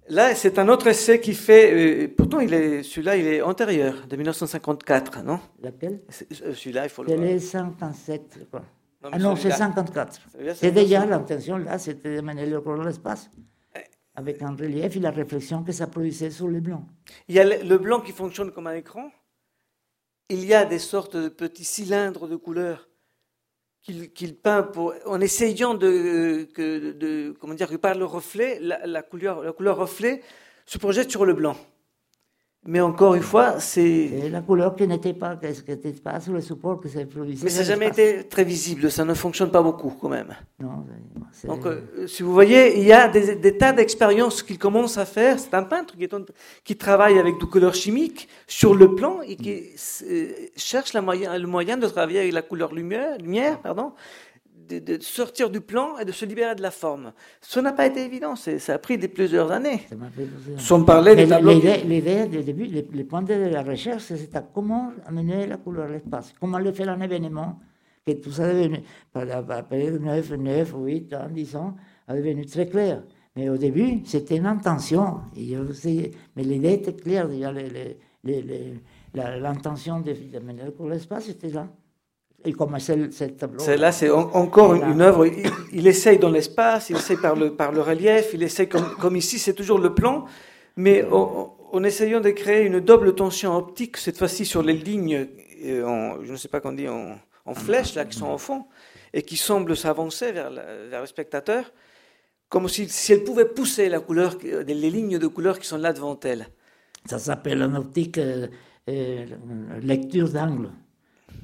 [0.08, 2.04] Là, c'est un autre essai qui fait.
[2.04, 5.40] Euh, pourtant, il est celui-là, il est antérieur, de 1954, non?
[5.62, 6.02] Laquelle
[6.44, 7.28] euh, Celui-là, il faut le voir.
[7.28, 8.62] C'est 57, quoi?
[9.12, 10.22] Ah non, c'est 54.
[10.56, 13.30] C'est déjà l'intention, là, c'était d'amener le corps dans l'espace.
[14.18, 16.88] Avec un relief et la réflexion que ça produisait sur le blanc.
[17.28, 19.12] Il y a le blanc qui fonctionne comme un écran.
[20.30, 22.88] Il y a des sortes de petits cylindres de couleurs
[23.84, 29.04] qu'il peint pour, en essayant de, que, de, comment dire, que par le reflet, la,
[29.04, 30.24] couleur, la couleur reflet
[30.66, 31.56] se projette sur le blanc.
[32.68, 34.30] Mais encore une fois, c'est.
[34.32, 37.44] La couleur qui n'était pas, qui n'était pas sur le support que ça produisait.
[37.44, 40.36] Mais ça n'a jamais été très visible, ça ne fonctionne pas beaucoup quand même.
[40.60, 40.84] Non,
[41.44, 45.40] Donc, euh, si vous voyez, il y a des, tas d'expériences qu'il commence à faire.
[45.40, 46.08] C'est un peintre qui,
[46.64, 49.70] qui, travaille avec du couleur chimique sur le plan et qui
[50.10, 53.94] euh, cherche la moyen, le moyen de travailler avec la couleur lumière, lumière pardon,
[54.68, 57.14] de, sortir du plan et de se libérer de la forme.
[57.42, 59.82] Ce n'a pas été évident, ça a pris des plusieurs années.
[60.58, 61.54] Sans parler des tableaux.
[61.54, 66.34] L'idée, du début, les, points de la recherche, c'était comment amener la couleur à l'espace,
[66.40, 67.60] comment le faire un événement,
[68.06, 68.82] que tout ça devenu,
[69.14, 71.76] après 9, 9, 8 ans, 10 ans,
[72.08, 73.04] a devenu très clair.
[73.36, 75.20] Mais au début, c'était une intention.
[75.36, 77.28] mais l'idée était claire,
[79.14, 81.68] l'intention d'amener la couleur à l'espace était là.
[82.46, 85.26] Et comment c'est tableau Là, c'est encore une, œuvre.
[85.72, 89.16] Il, essaye dans l'espace, il essaye par le, par le relief, il essaye comme, comme
[89.16, 90.26] ici, c'est toujours le plan,
[90.76, 95.28] mais en, essayant de créer une double tension optique, cette fois-ci sur les lignes,
[95.66, 98.38] euh, en, je ne sais pas qu'on dit, en, en flèche, là, qui sont au
[98.38, 98.66] fond,
[99.14, 101.72] et qui semblent s'avancer vers, vers, le spectateur,
[102.50, 105.94] comme si, si elle pouvait pousser la couleur, les lignes de couleur qui sont là
[105.94, 106.48] devant elle.
[107.06, 108.48] Ça s'appelle en optique euh,
[108.90, 109.26] euh,
[109.82, 110.70] lecture d'angle.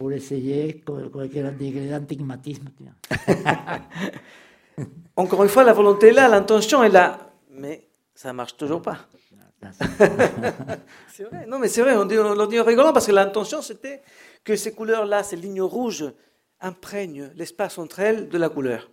[0.01, 1.45] Pour essayer cualquier
[1.93, 2.69] antigmatisme.
[5.15, 7.19] Encore une fois, la volonté est là, l'intention est là,
[7.51, 8.97] mais ça marche toujours pas.
[11.07, 13.61] c'est vrai, non mais c'est vrai, on, dit, on, dit en rigolant parce que l'intention
[13.61, 14.01] c'était
[14.43, 16.11] que ces couleurs-là, ces lignes rouges,
[16.59, 18.89] imprègnent l'espace entre elles de la couleur.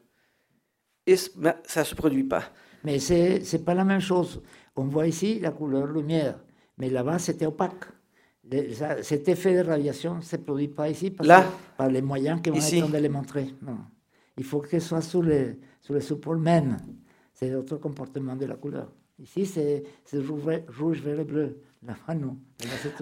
[1.06, 2.42] Et ça ne se produit pas.
[2.84, 4.42] Mais ce n'est pas la même chose.
[4.76, 6.38] On voit ici la couleur lumière,
[6.76, 7.86] mais là-bas c'était opaque.
[9.02, 11.44] Cet effet de radiation ne se produit pas ici Là,
[11.76, 13.46] par les moyens que vous train de les montrer.
[13.62, 13.78] Non.
[14.36, 16.78] Il faut que ce soit sur le, sur le support même.
[17.34, 18.88] C'est l'autre comportement de la couleur.
[19.20, 19.84] Ici, c'est
[20.14, 21.58] rouge, rouge, vert et bleu.
[21.86, 22.36] Là-bas, non.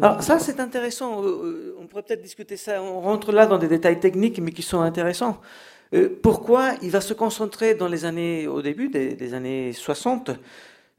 [0.02, 1.22] Alors, ça, c'est intéressant.
[1.22, 2.82] Euh, euh, on pourrait peut-être discuter ça.
[2.82, 5.40] On rentre là dans des détails techniques, mais qui sont intéressants.
[5.94, 10.30] Euh, pourquoi il va se concentrer dans les années, au début des, des années 60,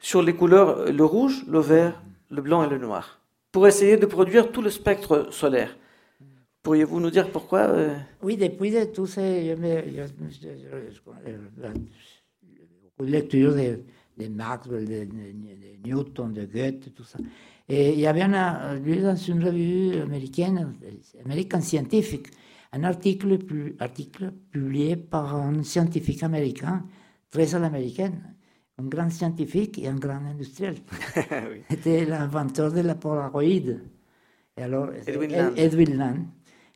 [0.00, 3.17] sur les couleurs le rouge, le vert, le blanc et le noir?
[3.58, 5.76] Pour essayer de produire tout le spectre solaire.
[6.62, 7.96] Pourriez-vous nous dire pourquoi euh?
[8.22, 9.52] Oui, depuis de tous ces
[13.00, 13.80] lectures de,
[14.16, 15.08] de Maxwell, de,
[15.84, 17.18] Newton, de Goethe, tout ça.
[17.68, 18.28] Et il y avait
[18.78, 20.74] lu dans une revue américaine,
[21.24, 22.28] American Scientific,
[22.70, 23.38] un article,
[23.80, 26.84] article publié par un scientifique américain,
[27.32, 28.22] très à l'américaine,
[28.78, 30.76] un grand scientifique et un grand industriel.
[31.70, 33.42] C'était l'inventeur de la Polaroid.
[33.42, 34.90] Et alors,
[35.56, 36.16] Edwin Land.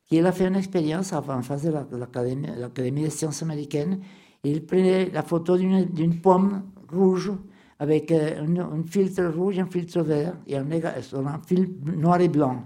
[0.07, 4.00] qui a fait une expérience en face de l'Académie des sciences américaines.
[4.44, 7.32] Il prenait la photo d'une pomme rouge
[7.78, 12.64] avec euh, un, filtre rouge, un filtre vert et un, un film noir et blanc.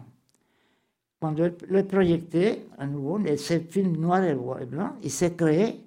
[1.21, 4.35] Quand il le projetait à nouveau, ce film noir et
[4.67, 5.86] blanc, il s'est créé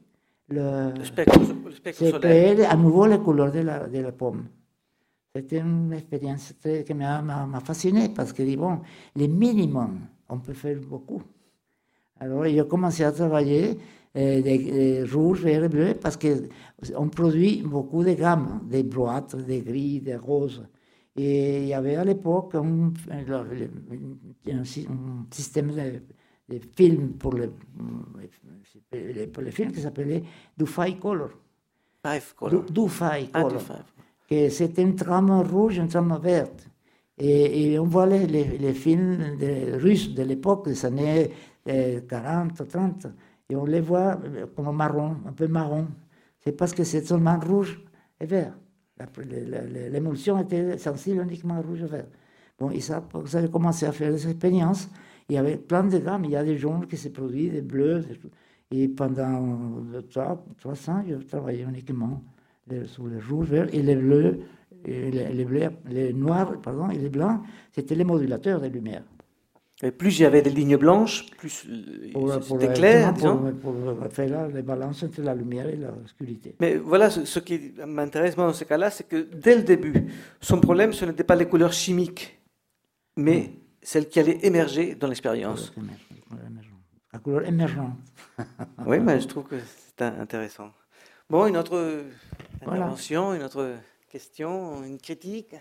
[0.50, 4.46] le, le spectre, le spectre à nouveau les couleurs de la, de la pomme.
[5.36, 8.80] C'était une expérience très, qui m'a fasciné parce que, bon,
[9.16, 11.22] les minimums, on peut faire beaucoup.
[12.20, 13.78] Alors, j'ai commencé à travailler
[14.18, 19.62] euh, des, rouges, verts et bleus parce qu'on produit beaucoup de gammes, des brouâtres, des
[19.62, 20.68] gris, des roses.
[21.16, 24.64] Et il y avait à l'époque un, un,
[25.30, 26.02] système de,
[26.50, 27.50] de films pour les,
[29.28, 30.24] pour les films qui s'appelait
[30.58, 31.30] Du Five Color.
[32.06, 32.64] Five Color.
[32.64, 33.62] Du, Five ah, Color.
[34.30, 36.68] que c'était une trame rouge, une trame verte.
[37.18, 41.32] Et, on voit les, les, films de, russes de l'époque, des années
[41.66, 43.08] 40, 30,
[43.50, 44.18] et on les voit
[44.56, 45.88] comme marron, un peu marron.
[46.40, 47.84] C'est parce que c'est seulement rouge
[48.22, 48.54] et vert.
[49.92, 52.08] L'émulsion était sensible uniquement rouge et vert.
[52.58, 54.90] Bon, et ça, ça a commencé à faire des expériences.
[55.30, 56.26] Il y avait plein de gammes.
[56.26, 58.04] Il y a des jaunes qui se produisent, des bleus.
[58.72, 62.22] Et pendant trois, trois ans, je travaillais uniquement
[62.86, 64.40] sur les rouges, verts et les bleus,
[64.86, 67.42] et les, bleus, les noirs pardon, et les blancs.
[67.72, 69.04] C'était les modulateurs de lumière.
[69.82, 73.14] Et plus il y avait des lignes blanches, plus euh, c'était clair.
[73.14, 73.74] Pour, pour,
[74.12, 76.54] faire la, les balances entre la lumière et l'obscurité.
[76.60, 80.08] Mais voilà, ce, ce qui m'intéresse dans ce cas-là, c'est que dès le début,
[80.42, 82.42] son problème, ce n'était pas les couleurs chimiques,
[83.16, 85.74] mais celles qui allaient émerger dans l'expérience.
[87.12, 87.96] La couleur émergente.
[88.86, 90.70] oui, mais je trouve que c'est intéressant.
[91.30, 92.04] Bon, une autre
[92.62, 93.76] intervention, une autre
[94.10, 95.56] question, une critique?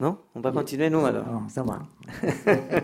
[0.00, 0.18] Non?
[0.34, 1.26] On va continuer, nous, alors.
[1.48, 1.82] ça va.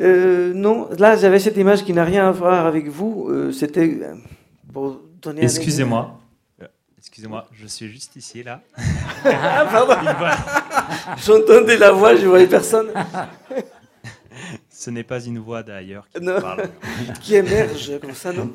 [0.00, 3.26] euh, non, là, j'avais cette image qui n'a rien à voir avec vous.
[3.28, 4.00] Euh, c'était
[4.72, 6.20] pour donner Excusez-moi.
[7.00, 8.62] Excusez-moi, je suis juste ici, là.
[9.24, 9.94] ah, pardon.
[11.24, 12.92] J'entendais la voix, je ne voyais personne.
[14.68, 16.20] Ce n'est pas une voix d'ailleurs qui,
[17.22, 18.54] qui émerge comme ça, non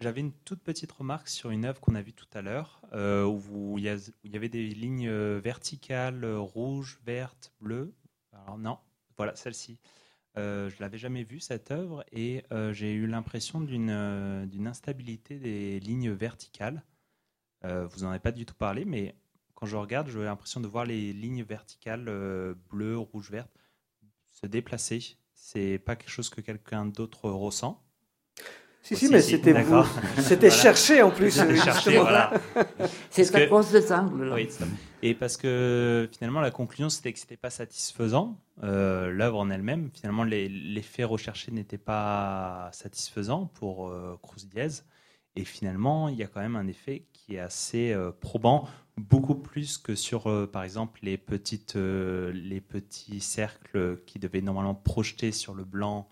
[0.00, 3.24] J'avais une toute petite remarque sur une œuvre qu'on a vue tout à l'heure, euh,
[3.24, 7.94] où, il y avait des lignes euh, verticales, euh, rouges, vertes, bleues.
[8.32, 8.78] Alors non,
[9.16, 9.78] voilà, celle-ci.
[10.36, 12.42] Euh, je l'avais jamais vue cette œuvre et
[12.72, 16.82] j'ai eu l'impression d'une instabilité des lignes verticales.
[17.64, 19.14] Vous n'en avez pas du tout parlé, mais
[19.54, 23.50] quand je regarde, j'ai l'impression de voir les lignes verticales euh, bleues, rouges, vertes
[24.32, 25.16] se déplacer.
[25.32, 27.82] C'est pas quelque chose que quelqu'un d'autre ressent.
[28.82, 29.82] Si, si, mais c'était vous.
[30.18, 31.38] C'était cherché en plus.
[31.38, 32.34] Voilà.
[33.10, 34.04] C'est à cause de ça.
[34.12, 34.48] Oui,
[35.00, 38.38] et parce que finalement, la conclusion, c'était que c'était pas satisfaisant.
[38.62, 44.84] Euh, L'œuvre en elle-même, finalement, les, faits recherchés n'étaient pas satisfaisants pour euh, Cruz Diaz.
[45.36, 49.34] Et finalement, il y a quand même un effet qui est assez euh, probant, beaucoup
[49.34, 54.74] plus que sur, euh, par exemple, les, petites, euh, les petits cercles qui devaient normalement
[54.74, 56.08] projeter sur le blanc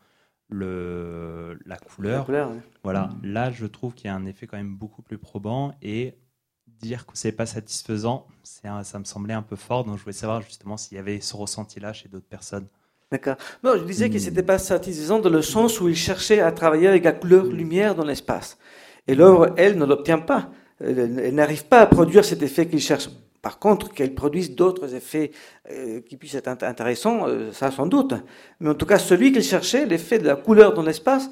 [0.48, 2.20] le, la couleur.
[2.20, 2.52] La couleur
[2.82, 6.18] Voilà, là, je trouve qu'il y a un effet quand même beaucoup plus probant et
[6.66, 8.26] dire que c'est pas satisfaisant,
[8.64, 9.84] un, ça me semblait un peu fort.
[9.84, 12.66] Donc je voulais savoir justement s'il y avait ce ressenti-là chez d'autres personnes.
[13.10, 13.36] D'accord.
[13.62, 14.20] Non, je disais que hmm.
[14.20, 17.94] c'était pas satisfaisant dans le sens où il cherchait à travailler avec la couleur lumière
[17.94, 18.58] dans l'espace.
[19.06, 20.50] Et l'œuvre, elle, ne l'obtient pas.
[20.82, 23.08] Elle, n'arrive pas à produire cet effet qu'il cherche.
[23.40, 25.32] Par contre, qu'elle produise d'autres effets
[25.70, 28.14] euh, qui puissent être intéressants, euh, ça sans doute.
[28.60, 31.28] Mais en tout cas, celui qu'il cherchait, l'effet de la couleur dans l'espace,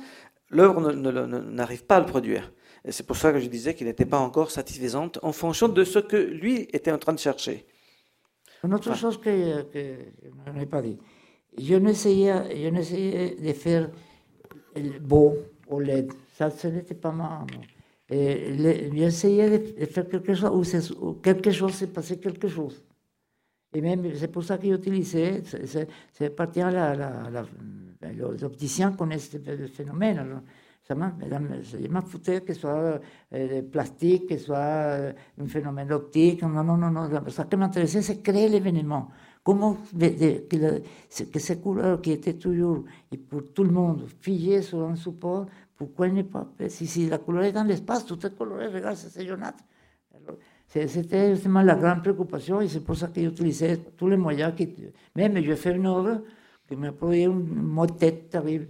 [0.51, 2.53] l'œuvre n'arrive pas à le produire.
[2.85, 5.85] Et c'est pour ça que je disais qu'il n'était pas encore satisfaisante en fonction de
[5.85, 7.67] ce que lui était en train de chercher.
[8.65, 9.97] Une autre chose que, que
[10.47, 10.99] je n'ai pas dit.
[11.59, 13.91] Je n'essayais, de faire
[15.01, 15.37] beau
[15.69, 16.13] au LED.
[16.37, 17.47] Ça, ce n'était pas mal.
[18.11, 22.83] J'essayais de faire quelque chose où, quelque chose s'est passé quelque chose.
[23.73, 25.43] Et même, c'est pour ça que j'utilisais,
[26.13, 30.43] c'est partir à la, la, la, les opticiens connaissent ce phénomène.
[30.83, 33.01] Ça m'a foutu que ce soit
[33.33, 36.43] euh, plastique, que ce soit un phénomène optique.
[36.43, 37.09] Non, non, non, non.
[37.29, 39.09] Ce qui m'intéressait, c'est créer l'événement.
[39.45, 44.97] Comment que, ces couleurs qui étaient toujours, et pour tout le monde, figées sur un
[44.97, 45.47] support,
[45.81, 49.27] pourquoi n'est pas si, si la couleur est dans l'espace, tout est coloré, regarde, c'est
[49.27, 49.65] jaunâtre.
[50.67, 54.55] C'était justement la grande préoccupation et c'est pour ça que j'utilisais tous les moyens.
[54.55, 54.75] Qui,
[55.17, 56.21] même j'ai fait une œuvre
[56.69, 58.67] qui m'a produit une motette terrible.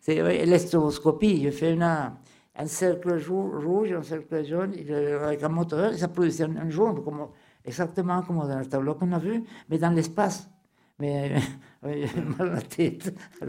[0.00, 1.42] c'est l'estroboscopie.
[1.42, 2.16] J'ai fait une, un
[2.66, 4.74] cercle rouge, un cercle jaune
[5.22, 7.28] avec un moteur et ça produisait un, jaune, comme,
[7.64, 10.50] exactement comme dans le tableau qu'on a vu, mais dans l'espace.
[10.98, 11.36] Mais
[12.38, 13.14] mal la tête.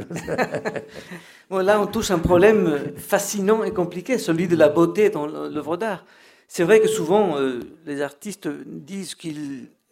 [1.50, 5.78] bon, là, on touche un problème fascinant et compliqué, celui de la beauté dans l'œuvre
[5.78, 6.06] d'art.
[6.48, 9.28] C'est vrai que souvent, euh, les artistes disent que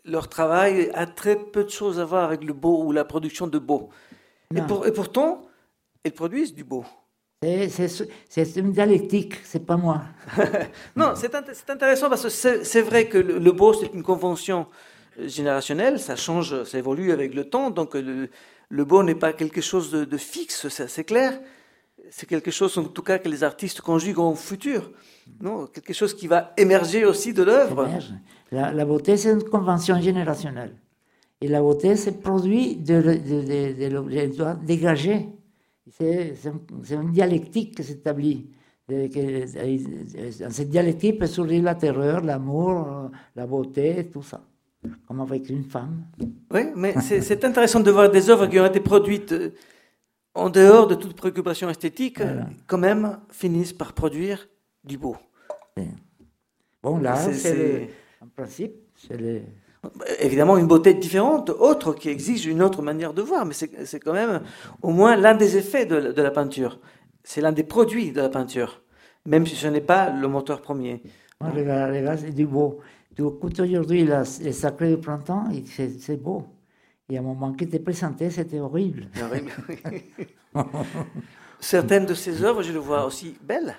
[0.05, 3.47] leur travail a très peu de choses à voir avec le beau ou la production
[3.47, 3.89] de beau.
[4.55, 5.47] Et, et, pourtant,
[6.03, 6.85] ils produisent du beau.
[7.41, 10.01] C'est une dialectique, c'est pas moi.
[10.97, 11.33] non, c'est
[11.69, 14.67] intéressant parce que c'est vrai que le, beau, c'est une convention
[15.19, 18.29] euh, générationnelle, ça change, ça évolue avec le temps, donc le,
[18.69, 21.39] le beau n'est pas quelque chose de, fixe, c'est clair.
[22.11, 24.91] C'est quelque chose, en tout cas, que les artistes conjuguent au futur
[25.41, 27.87] non, quelque chose qui va émerger aussi de l'œuvre.
[28.51, 30.75] La, beauté, c'est une convention générationnelle.
[31.41, 34.29] Et la beauté, c'est produit de, l'objet
[34.65, 35.29] dégagé.
[35.97, 36.33] C'est
[36.91, 38.49] une dialectique qui s'établit.
[38.89, 44.41] Dans cette dialectique peut surgir la terreur, l'amour, la beauté, tout ça.
[45.07, 46.05] Comme avec une femme.
[46.51, 49.53] Oui, mais c'est intéressant de voir des œuvres qui ont été produites euh,
[50.33, 52.21] en dehors de toute préoccupation esthétique,
[52.65, 54.47] quand même finissent par produire
[54.83, 55.17] du beau.
[56.81, 57.89] Bon, là, c'est
[58.21, 59.43] en principe, c'est
[60.19, 64.11] Évidemment, une beauté différente, autre, qui exige une autre manière de voir, mais c'est quand
[64.11, 64.41] même
[64.81, 66.79] au moins l'un des effets de, la peinture.
[67.23, 68.81] C'est l'un des produits de la peinture,
[69.25, 71.01] même si ce n'est pas le moteur premier.
[71.39, 72.81] regarde, c'est du beau.
[73.15, 74.07] Tu écoutes aujourd'hui
[74.41, 75.45] les sacrés du printemps,
[75.75, 76.45] c'est beau.
[77.09, 79.07] Il y a un moment qui était présenté, c'était horrible.
[79.21, 79.51] horrible.
[81.59, 83.75] Certaines de ces œuvres, je les vois aussi belles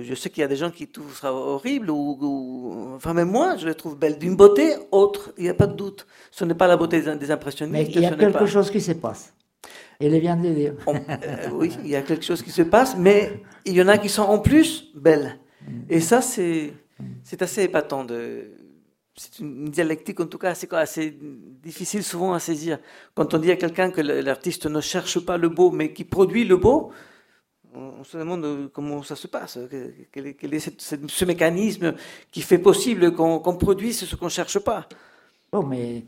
[0.00, 3.56] je sais qu'il y a des gens qui trouvent ça horrible, ou, enfin même moi,
[3.56, 4.18] je les trouve belles.
[4.18, 6.06] D'une beauté autre, il n'y a pas de doute.
[6.30, 7.88] Ce n'est pas la beauté des, impressionnistes.
[7.88, 9.34] Mais il y a quelque chose qui se passe.
[10.00, 10.74] Il vient de dire.
[10.88, 13.98] Euh, oui, il y a quelque chose qui se passe, mais il y en a
[13.98, 15.38] qui sont en plus belles.
[15.88, 16.72] Et ça, c'est
[17.40, 18.06] assez épatant.
[19.14, 21.18] C'est une dialectique, en tout cas, assez,
[21.62, 22.78] difficile souvent à saisir.
[23.14, 26.44] Quand on dit à quelqu'un que l'artiste ne cherche pas le beau, mais qui produit
[26.44, 26.92] le beau,
[27.74, 29.58] on se demande euh, comment ça se passe,
[30.12, 31.94] quel est, ce, mécanisme
[32.30, 34.88] qui fait possible qu'on produise ce qu'on ne cherche pas.
[35.50, 36.04] Bon, mais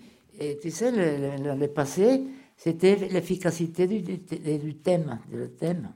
[0.60, 2.22] tu sais, le, passé,
[2.56, 5.18] c'était l'efficacité du, thème,
[5.58, 5.92] thème.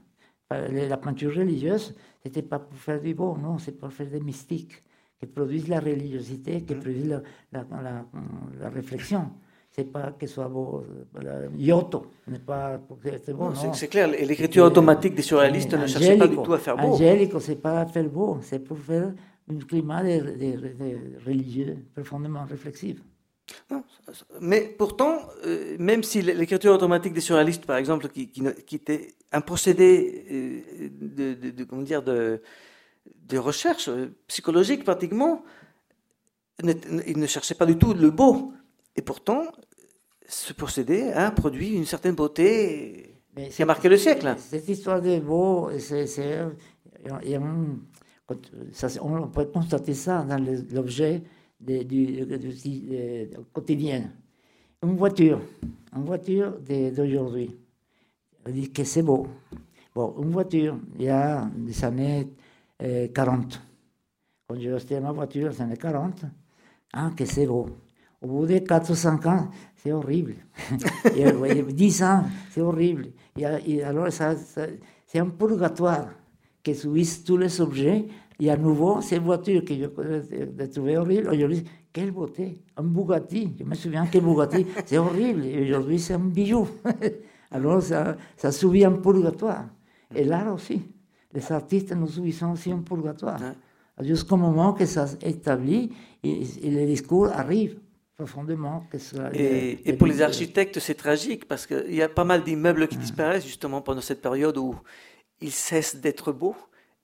[0.49, 4.83] La peinture religieuse, c'était pas pour faire du beau, non, c'est pour faire des mystiques,
[5.19, 6.79] qui produisent la religiosité, qui mmh.
[6.79, 7.65] produisent la,
[8.59, 9.31] la réflexion
[9.71, 10.83] c'est pas que soit beau.
[11.57, 12.79] Yoto n'est pas
[13.25, 13.53] c'est bon.
[13.73, 16.93] C'est clair, l'écriture automatique des surréalistes ne cherche pas du tout à faire beau.
[16.93, 19.13] Angélico, c'est pas faire beau, c'est pour faire
[19.49, 22.97] un climat de, religieux profondément réflexif.
[24.41, 25.15] mais pourtant,
[25.45, 30.89] euh, même si l'écriture automatique des surréalistes, par exemple, qui, qui, était un procédé euh,
[30.99, 32.41] de, de, comment dire, de,
[33.27, 35.43] de recherche euh, psychologique pratiquement,
[36.61, 38.53] il ne cherchait pas du tout le beau.
[38.95, 39.43] Et pourtant,
[40.27, 43.15] ce procédé a produit une certaine beauté
[43.51, 44.35] qui a marqué le siècle.
[44.37, 45.69] Cette histoire de beau,
[49.01, 51.23] on peut constater ça dans l'objet
[51.59, 52.25] du,
[53.53, 54.11] quotidien.
[54.83, 55.41] Une voiture,
[55.95, 57.55] une voiture d'aujourd'hui,
[58.49, 59.27] on dit que c'est beau.
[59.93, 62.27] Bon, une voiture, il y a des années
[63.13, 63.61] 40.
[64.47, 66.25] quand j'ai acheté ma voiture les années 40,
[66.93, 67.67] ah, que c'est beau.
[68.21, 70.35] Au bout de 4 ou 5 ans, c'est horrible.
[71.15, 73.09] et, ouais, 10 ans, c'est horrible.
[73.37, 76.09] Et, alors, ça, c'est un purgatoire
[76.63, 78.05] que subissent tous les objets.
[78.39, 83.55] Et à nouveau, ces voitures que je trouvais horribles, aujourd'hui, quelle beauté, un Bugatti.
[83.59, 85.45] Je me souviens que Bugatti, c'est horrible.
[85.45, 86.67] Et aujourd'hui, c'est un bijou.
[87.51, 89.65] alors, ça, ça subit un purgatoire.
[90.15, 90.81] Et l'art aussi.
[91.33, 93.39] Les artistes, nous subissons aussi un purgatoire.
[93.99, 95.91] Jusqu'au moment que ça s'établit
[96.23, 97.79] et, et le discours arrive
[98.15, 98.85] profondément.
[98.91, 98.97] Que
[99.33, 102.97] et, et, pour les architectes, c'est tragique parce qu'il y a pas mal d'immeubles qui
[102.97, 104.75] disparaissent justement pendant cette période où
[105.41, 106.55] ils cessent d'être beaux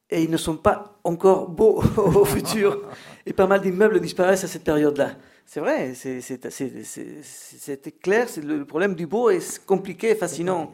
[0.09, 2.81] et ils ne sont pas encore beaux au futur.
[3.25, 5.15] Et pas mal d'immeubles disparaissent à cette période-là.
[5.45, 10.73] C'est vrai, c'était clair, c'est le problème du beau est compliqué fascinant,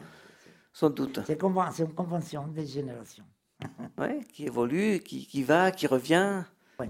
[0.72, 1.20] sans doute.
[1.26, 3.24] C'est une convention des générations.
[3.98, 6.42] Oui, qui évolue, qui, qui, va, qui revient.
[6.80, 6.88] Oui,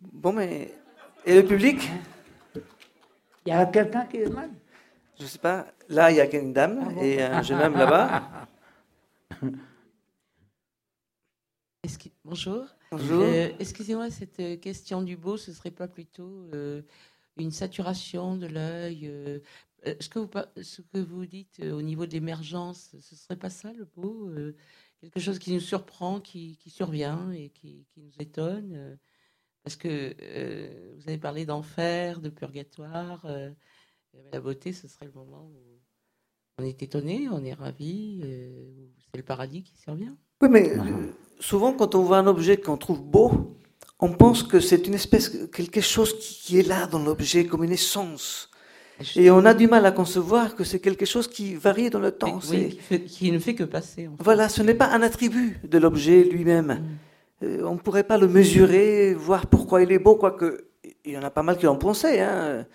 [0.00, 0.74] Bon, mais.
[1.24, 1.88] Et le public?
[3.46, 4.50] Il y a quelqu'un qui demande
[5.18, 5.66] Je ne sais pas.
[5.88, 7.02] Là, il y a une dame ah bon?
[7.02, 8.22] et un jeune homme là-bas.
[12.24, 12.64] Bonjour.
[12.90, 13.22] Bonjour.
[13.22, 16.80] Euh, Excusez-moi, cette question du beau, ce serait pas plutôt euh,
[17.36, 19.40] une saturation de l'œil euh,
[20.00, 20.30] ce, que vous,
[20.62, 24.30] ce que vous dites au niveau de l'émergence, ce serait pas ça le beau
[25.02, 28.98] Quelque chose qui nous surprend, qui, qui survient et qui, qui, nous étonne
[29.62, 30.14] Parce que
[30.96, 33.26] vous avez parlé d'enfer, de purgatoire.
[34.32, 35.80] la beauté, ce serait le moment où
[36.56, 40.16] on est étonné, on est ravi, c'est le paradis qui survient.
[40.44, 40.72] Oui, mais
[41.40, 43.56] souvent, quand on voit un objet qu'on trouve beau,
[43.98, 47.72] on pense que c'est une espèce, quelque chose qui est là dans l'objet, comme une
[47.72, 48.50] essence.
[49.16, 52.12] Et on a du mal à concevoir que c'est quelque chose qui varie dans le
[52.12, 52.38] temps.
[52.50, 52.78] Oui,
[53.08, 54.06] qui, ne fait que passer.
[54.06, 54.22] En fait.
[54.22, 56.66] Voilà, ce n'est pas un attribut de l'objet lui-même.
[56.66, 57.44] Mm.
[57.44, 60.66] Euh, on ne pourrait pas le mesurer, voir pourquoi il est beau, quoique
[61.06, 62.20] il y en a pas mal qui l'ont pensé.
[62.20, 62.66] Hein.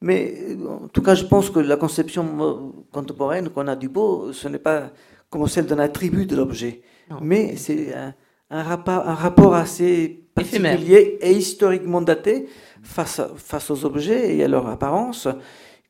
[0.00, 4.46] Mais en tout cas, je pense que la conception contemporaine qu'on a du beau, ce
[4.46, 4.92] n'est pas
[5.28, 6.82] comme celle d'un attribut de l'objet.
[7.20, 8.14] Mais c'est un,
[8.50, 12.48] un, rapport, un rapport assez particulier et historiquement daté
[12.82, 15.28] face, face aux objets et à leur apparence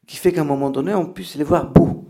[0.06, 2.04] qui fait qu'à un moment donné, on puisse les voir beaux.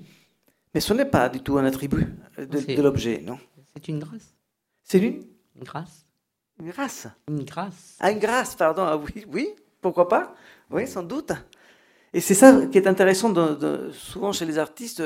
[0.74, 3.38] Mais ce n'est pas du tout un attribut de, l'objet, non
[3.74, 4.34] C'est une grâce.
[4.82, 5.24] C'est une
[5.56, 6.06] Une grâce.
[6.60, 7.96] Une grâce Une grâce.
[8.00, 8.82] Ah, une grâce, pardon.
[8.82, 9.48] Ah, oui, oui,
[9.80, 10.34] pourquoi pas
[10.70, 11.32] Oui, sans doute.
[12.12, 15.02] Et c'est ça qui est intéressant de, souvent chez les artistes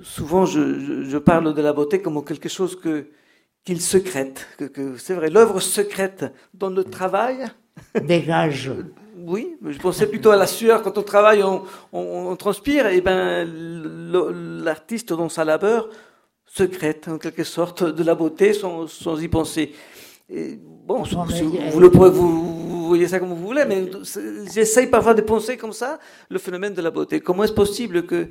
[0.00, 3.06] souvent je, je, parle de la beauté comme quelque chose que
[3.64, 6.24] qu'il secrète, que, que c'est vrai, l'œuvre secrète
[6.54, 7.46] dans le travail.
[8.02, 8.72] Dégage.
[9.16, 11.62] oui, je pensais plutôt à la sueur quand on travaille, on,
[11.92, 13.44] on, transpire, et ben
[14.64, 15.88] l'artiste dans sa labeur
[16.44, 19.72] secrète en quelque sorte de la beauté sans, sans y penser.
[20.28, 21.24] Et bon, vous,
[21.70, 23.90] vous, le, vous, vous, voyez ça comme vous voulez, mais
[24.52, 27.20] j'essaye parfois de penser comme ça le phénomène de la beauté.
[27.20, 28.26] Comment est-ce possible que euh,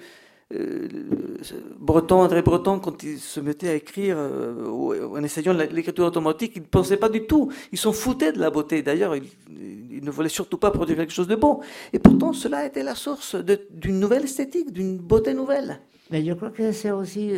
[1.79, 6.61] Breton, André Breton, quand il se mettait à écrire euh, en essayant l'écriture automatique, il
[6.61, 7.51] ne pensait pas du tout.
[7.71, 8.81] Ils s'en foutaient de la beauté.
[8.81, 11.59] D'ailleurs, ils, ne voulaient surtout pas produire quelque chose de bon.
[11.93, 15.79] Et pourtant, cela a été la source d'une nouvelle esthétique, d'une beauté nouvelle.
[16.11, 17.31] Mais je crois que c'est aussi,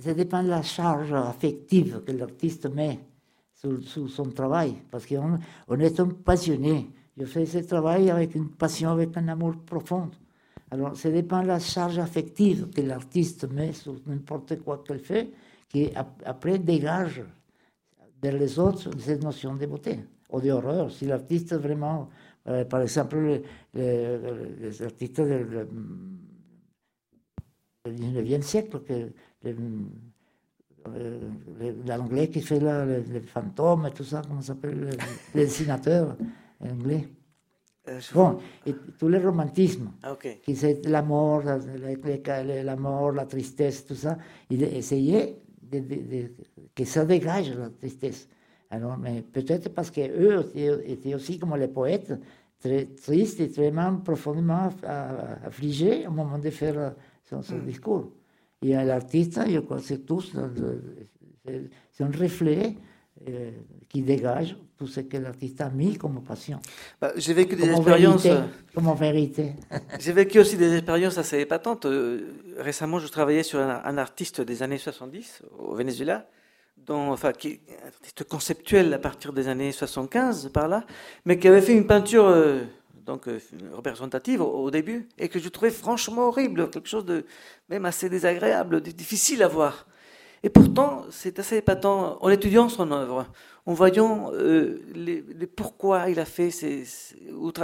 [0.00, 2.98] ça dépend de la charge affective que l'artiste met
[3.54, 4.74] sur, son travail.
[4.90, 5.38] Parce qu'on
[5.68, 6.90] on est un passionné.
[7.16, 10.10] Je fais ce travail avec une passion, avec un amour profond.
[10.70, 15.30] Alors, ça dépend de la charge affective que l'artiste met sur n'importe quoi qu'elle fait,
[15.68, 15.90] qui
[16.24, 17.22] après dégage
[18.22, 20.00] vers les autres cette notion de beauté
[20.30, 20.90] ou d'horreur.
[20.90, 22.08] Si l'artiste vraiment,
[22.48, 23.42] euh, par exemple,
[23.74, 25.62] les, artistes du
[27.86, 28.80] 19e siècle,
[29.46, 31.20] euh,
[31.86, 34.90] l'anglais qui fait là, les, fantômes et tout ça, comment s'appelle,
[35.34, 36.16] les dessinateurs
[36.60, 37.08] anglais.
[37.88, 40.40] Euh, bon, et tout le romantisme, okay.
[40.42, 44.18] qui c'est la mort, la, mort, la tristesse, tout ça,
[44.50, 46.30] il essayait de, de, de,
[46.74, 48.28] que ça dégage la tristesse.
[48.70, 50.52] Alors, mais peut-être parce qu'eux
[50.84, 52.12] étaient aussi comme les poètes,
[52.60, 54.70] très tristes et vraiment profondément
[55.44, 56.94] affligés au moment de faire
[57.24, 57.64] son, son mm.
[57.64, 58.10] discours.
[58.62, 60.36] Et l'artiste, je crois que c'est tous,
[61.92, 62.74] c'est un reflet
[63.26, 63.50] euh,
[63.88, 66.60] qui dégage tout ce que l'artiste a mis comme passion.
[67.00, 68.22] Bah, j'ai vécu des expériences.
[68.22, 69.52] Vérité, comme vérité.
[69.98, 71.86] j'ai vécu aussi des expériences assez épatantes.
[71.86, 76.28] Euh, récemment, je travaillais sur un, artiste des années 70 au Venezuela,
[76.76, 80.84] dont, enfin, qui un artiste conceptuel à partir des années 75 par là,
[81.24, 82.26] mais qui avait fait une peinture.
[82.26, 82.60] Euh,
[83.04, 83.24] donc
[83.72, 87.24] représentative au, début, et que je trouvais franchement horrible, quelque chose de
[87.70, 89.86] même assez désagréable, difficile à voir.
[90.42, 92.18] Et pourtant, c'est assez épatant.
[92.20, 93.26] En étudiant son œuvre,
[93.66, 96.50] en voyant euh, les, pourquoi il a fait,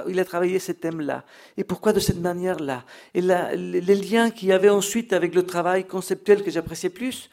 [0.08, 1.24] il a travaillé ces thèmes-là,
[1.56, 2.84] et pourquoi de cette manière-là,
[3.14, 7.30] et les liens qu'il y avait ensuite avec le travail conceptuel que j'appréciais plus,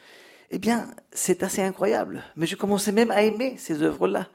[0.52, 2.24] eh bien, c'est assez incroyable.
[2.36, 4.28] Mais je commençais même à aimer ces œuvres-là.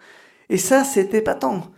[0.49, 1.70] Et ça, c'était pas tant.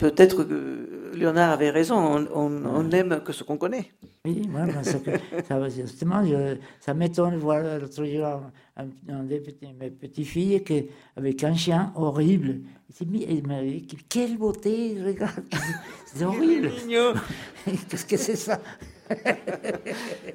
[0.00, 3.90] Peut-être que Léonard avait raison, on, n'aime que ce qu'on connaît.
[4.24, 4.98] Oui, moi, ça,
[5.46, 6.22] ça, justement,
[6.80, 9.42] ça m'étonne de voir l'autre jour un, un, des
[9.78, 10.86] mes petites filles qui,
[11.16, 12.60] avec un chien horrible.
[12.98, 15.44] Il m'a dit, quelle beauté, regarde,
[16.06, 16.70] c'est horrible.
[17.88, 18.58] Qu'est-ce que c'est ça?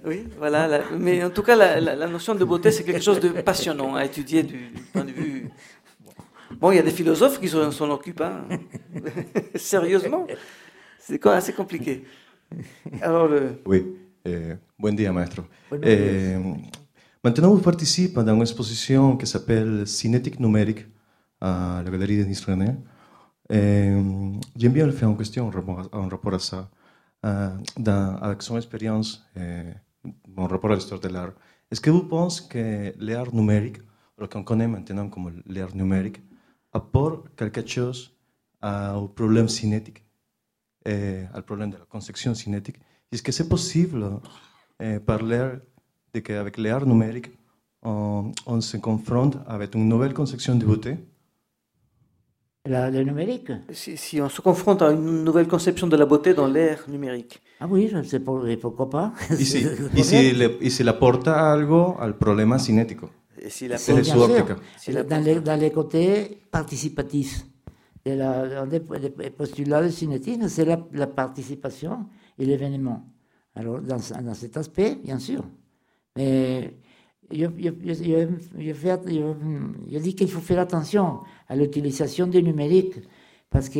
[0.05, 0.81] Oui, voilà.
[0.99, 4.05] mais en tout cas, la, la notion de beauté, c'est quelque chose de passionnant à
[4.05, 5.49] étudier du point de vue
[6.59, 8.45] Bon, il y a des philosophes qui s'en occupent, hein.
[9.55, 10.25] sérieusement.
[10.99, 12.03] C'est assez compliqué.
[13.01, 13.61] Alors, le...
[13.65, 13.85] Oui,
[14.25, 15.43] eh, buen día, maestro.
[15.83, 16.35] Eh,
[17.23, 20.85] maintenant, vous participez dans une exposition qui s'appelle Cinétique numérique
[21.41, 22.75] à la Galerie de Nice René.
[23.49, 23.95] Eh,
[24.55, 25.51] J'aime bien le faire en question
[25.91, 26.69] en rapport à ça,
[27.25, 29.63] euh, dans, avec son expérience eh,
[30.37, 31.33] en rapport à l'histoire de l'art.
[31.69, 33.77] Est-ce que vous pensez que l'art numérique,
[34.19, 36.21] ce qu'on connaît maintenant comme l'art numérique,
[36.75, 38.11] apporte quelque chose
[39.01, 40.03] au problème cinétique,
[40.85, 42.77] et au problème de la conception cinétique.
[43.11, 44.19] Est-ce que c'est possible
[44.79, 45.51] de parler
[46.13, 47.29] de qu'avec l'art numérique,
[47.83, 50.97] on, on, se confronte avec une nouvelle conception de beauté
[52.67, 56.33] la, le numérique si, si, on se confronte à une nouvelle conception de la beauté
[56.33, 57.39] dans l'ère numérique.
[57.59, 59.13] Ah oui, je sais pas, pourquoi pas.
[59.39, 63.11] ¿Y si, y si, le, y si le aporta algo al problema cinético?
[63.45, 63.77] Et si la
[65.03, 67.45] dans, les, dans les côtés participatifs.
[68.03, 72.07] Et la, des postulats du cinétisme, c'est la, la, participation
[72.39, 73.05] et l'événement.
[73.53, 75.43] Alors, dans, dans, cet aspect, bien sûr.
[76.15, 76.73] Mais
[77.31, 78.73] je, je, je,
[79.91, 82.95] je dis qu'il faut faire attention à l'utilisation du numérique
[83.51, 83.79] parce que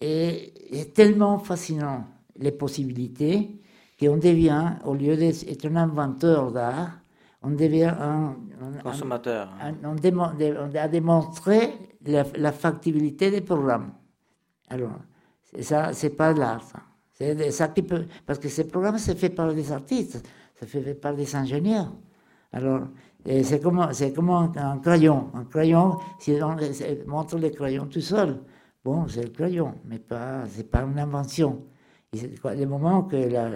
[0.00, 2.06] c'est tellement fascinant
[2.36, 3.60] les possibilités
[3.98, 7.03] qu'on devient, au lieu d'être un inventeur d'art,
[7.44, 8.36] on devient un,
[8.82, 9.50] consommateur.
[9.82, 11.74] on, a démontré
[12.06, 13.92] la, factibilité des programmes.
[14.68, 14.92] Alors,
[15.60, 16.62] ça, c'est pas de l'art.
[17.12, 20.26] C'est ça qui peut, parce que ces programmes, c'est fait par des artistes,
[20.56, 21.92] c'est fait par des ingénieurs.
[22.52, 22.88] Alors,
[23.24, 25.30] c'est comme, c'est comme un, crayon.
[25.34, 26.56] Un crayon, si on
[27.06, 28.40] montre le crayon tout seul,
[28.84, 31.62] bon, c'est le crayon, mais pas, c'est pas une invention.
[32.12, 33.50] Et le moment que la,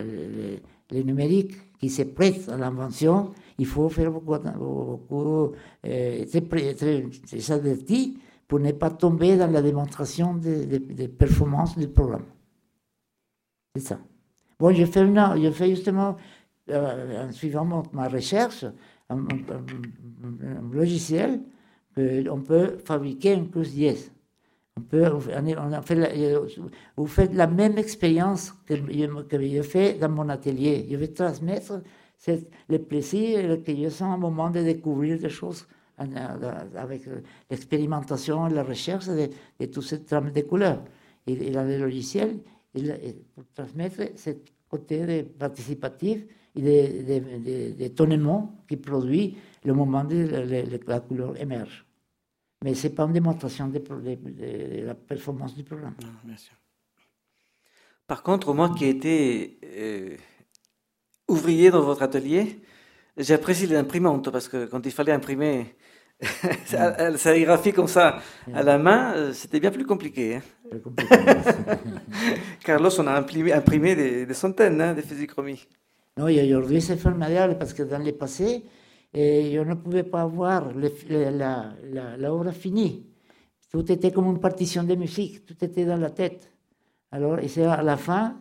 [0.90, 3.32] les numériques qui se prêtent à l'invention,
[3.66, 4.36] faut faire beaucoup,
[5.08, 5.52] beaucoup
[5.86, 6.24] euh,
[7.40, 8.08] s'avertir
[8.46, 12.24] pour ne pas tomber dans la démonstration des de, performances du programme.
[13.76, 13.98] C'est ça.
[14.58, 16.16] Bon, je fais, une, je fais justement,
[16.72, 18.64] en suivant ma recherche,
[19.10, 19.24] un,
[20.72, 21.40] logiciel
[21.94, 24.12] qu'on peut fabriquer un plus 10.
[24.76, 26.40] On peut, on a fait
[26.96, 30.86] vous faites la même expérience que, que je fais dans mon atelier.
[30.88, 31.80] Je vais transmettre
[32.18, 35.66] c'est le plaisir que je sens au moment de découvrir des choses
[35.96, 37.02] avec
[37.50, 39.28] l'expérimentation et la recherche de,
[39.58, 40.82] de toutes ces de couleurs.
[41.26, 42.38] Et, dans le logiciel,
[43.34, 44.30] pour transmettre ce
[44.68, 46.24] côté de participatif
[46.54, 51.84] et d'étonnement qui produit le moment où la couleur émerge.
[52.64, 53.80] Mais ce n'est pas une démonstration de,
[54.84, 55.94] la performance du programme.
[56.36, 56.54] sûr.
[58.06, 60.16] Par contre, moi qui étais euh,
[61.28, 62.60] ouvrier dans votre atelier,
[63.16, 65.76] j'apprécie l'imprimante parce que quand il fallait imprimer
[66.64, 68.18] sa sérigraphie comme ça
[68.52, 70.36] à la main, euh, c'était bien plus compliqué.
[70.36, 70.42] Hein.
[72.64, 75.66] Carlos, on a imprimé, imprimé des, centaines hein, de physichromies.
[76.16, 78.64] Non, aujourd'hui c'est formidable parce que dans le passé,
[79.14, 83.06] et je ne pouvais pas voir l'œuvre finie.
[83.70, 86.50] Tout était comme une partition de musique, tout était dans la tête.
[87.10, 88.36] Alors, et c'est à la fin,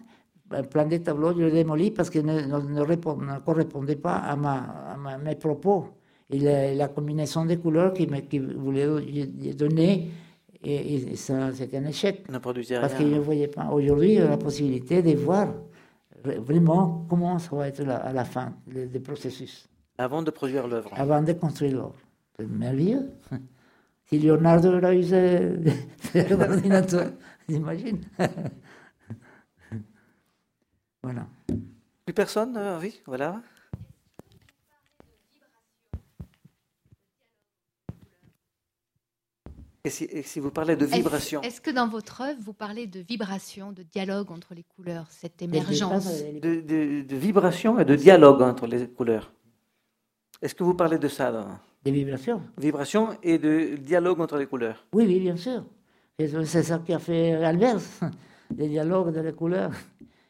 [0.52, 4.56] le plan de tableau, je l'ai démoli parce qu'il ne, ne, correspondait pas à, ma,
[4.56, 5.90] à mes propos.
[6.30, 6.40] Et
[6.76, 8.10] la, combinaison de couleurs qu'il
[8.56, 8.88] voulait
[9.54, 10.12] donner,
[10.64, 12.26] et, ça, c'était un échec.
[12.30, 13.70] Parce qu'il ne voyait pas.
[13.72, 15.54] Aujourd'hui, il a la possibilité de voir
[16.24, 19.70] vraiment comment ça va être à la fin du processus.
[19.98, 20.92] Avant de produire l'œuvre.
[20.96, 21.96] Avant de construire l'œuvre.
[22.38, 23.10] C'est merveilleux.
[24.10, 25.50] Si Leonardo aurait usé
[26.30, 27.12] l'ordinateur,
[27.50, 28.00] j'imagine.
[31.08, 31.26] Voilà.
[32.04, 33.42] Plus personne euh, Oui, voilà.
[39.86, 41.42] Et si, et si, vous parlez de vibration?
[41.44, 45.42] Est-ce que dans votre œuvre, vous parlez de vibration, de dialogue entre les couleurs, cette
[45.42, 46.24] émergence?
[46.24, 49.32] de, de, de, vibration et de dialogue entre les couleurs.
[50.42, 52.42] Est-ce que vous parlez de ça Des vibrations.
[52.58, 54.86] Vibrations et de dialogue entre les couleurs.
[54.92, 55.64] Oui, oui, bien sûr.
[56.20, 57.80] C'est ça qui a fait Albert,
[58.58, 59.72] les dialogues de les couleurs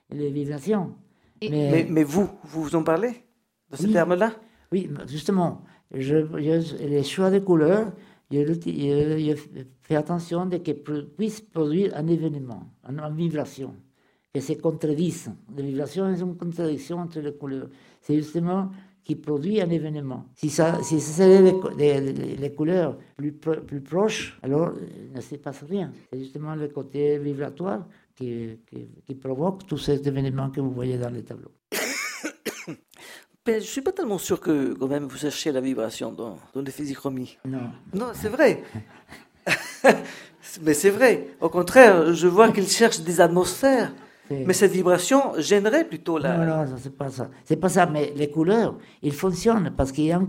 [0.09, 0.95] les vibrations.
[1.41, 3.13] mais, mais, vous, vous vous en parlez
[3.71, 4.34] de ces termes-là
[4.71, 5.63] Oui, justement.
[5.93, 6.17] Je,
[6.85, 7.93] les choix de couleurs,
[8.31, 9.35] je, je,
[9.84, 10.84] fais attention de qu'ils
[11.17, 13.73] puissent produire un événement, une, vibration,
[14.34, 15.31] que se contredisent.
[15.55, 17.69] La vibration est une contradiction entre les couleurs.
[18.01, 18.69] C'est justement
[19.07, 20.25] qui produit un événement.
[20.35, 21.41] Si, ça, si c'est
[21.77, 25.93] les, les, couleurs plus, plus proches, alors il ne se passe rien.
[26.11, 27.88] C'est justement le côté vibratoire
[28.18, 31.52] qui, qui, qui provoque tous ces événements que vous voyez dans les tableaux.
[33.45, 36.61] je ne suis pas tellement sûr que quand même vous cherchez la vibration dans, dans
[36.61, 37.38] les physichromies.
[37.45, 37.69] Non.
[37.94, 38.64] Non, c'est vrai.
[40.61, 41.27] Mais c'est vrai.
[41.39, 43.94] Au contraire, je vois qu'ils cherchent des atmosphères.
[44.30, 46.38] Mais cette vibration gênerait plutôt la.
[46.38, 47.30] Non, non, c'est pas ça.
[47.45, 47.85] C'est pas ça.
[47.85, 50.27] Mais les couleurs, ils fonctionnent parce qu'il y a un,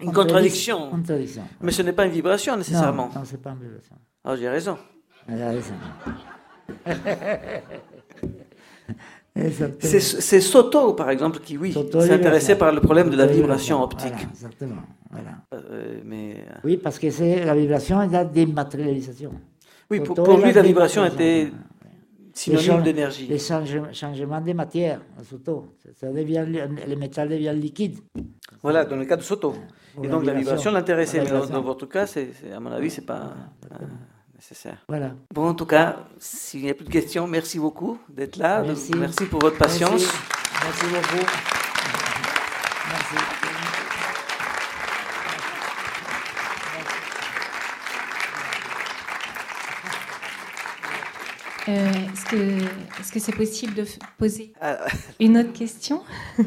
[0.00, 0.92] une contradiction.
[1.60, 3.08] Mais ce n'est pas une vibration nécessairement.
[3.08, 3.96] Non, non c'est pas une vibration.
[4.22, 4.78] Ah, j'ai raison.
[9.80, 14.14] C'est Soto, par exemple, qui, oui, s'intéressait par le problème de la vibration optique.
[14.30, 14.82] exactement.
[15.10, 15.30] Voilà.
[15.54, 16.36] Euh, mais...
[16.36, 19.32] Euh, oui, parce que c'est la vibration est la dématérialisation.
[19.90, 21.50] Oui, pour, lui, la vibration était
[22.32, 23.26] synonyme d'énergie.
[23.26, 25.76] Les changements de matière, Soto.
[25.94, 27.98] Ça devient, le métal devient liquide.
[28.62, 29.54] Voilà, dans le cas de Soto.
[30.02, 31.20] Et donc la vibration l'intéressait.
[31.20, 32.06] Mais dans, votre cas,
[32.54, 33.34] à mon avis, c'est pas
[34.36, 34.78] nécessaire.
[34.88, 35.12] Voilà.
[35.34, 38.62] Bon, en tout cas, s'il n'y a plus de questions, merci beaucoup d'être là.
[38.62, 38.92] Merci.
[38.96, 39.24] merci.
[39.26, 40.04] pour votre patience.
[40.62, 41.26] Merci, beaucoup.
[42.88, 43.16] Merci.
[51.68, 52.60] Euh,
[53.00, 53.84] est-ce que c'est possible de
[54.18, 54.86] poser ah.
[55.20, 56.02] une autre question?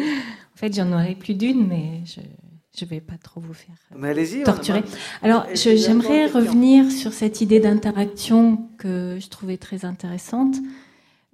[0.00, 2.20] En fait, j'en aurais plus d'une, mais je
[2.78, 4.82] je ne vais pas trop vous faire euh, torturer.
[5.22, 10.56] Alors, j'aimerais revenir sur cette idée d'interaction que je trouvais très intéressante,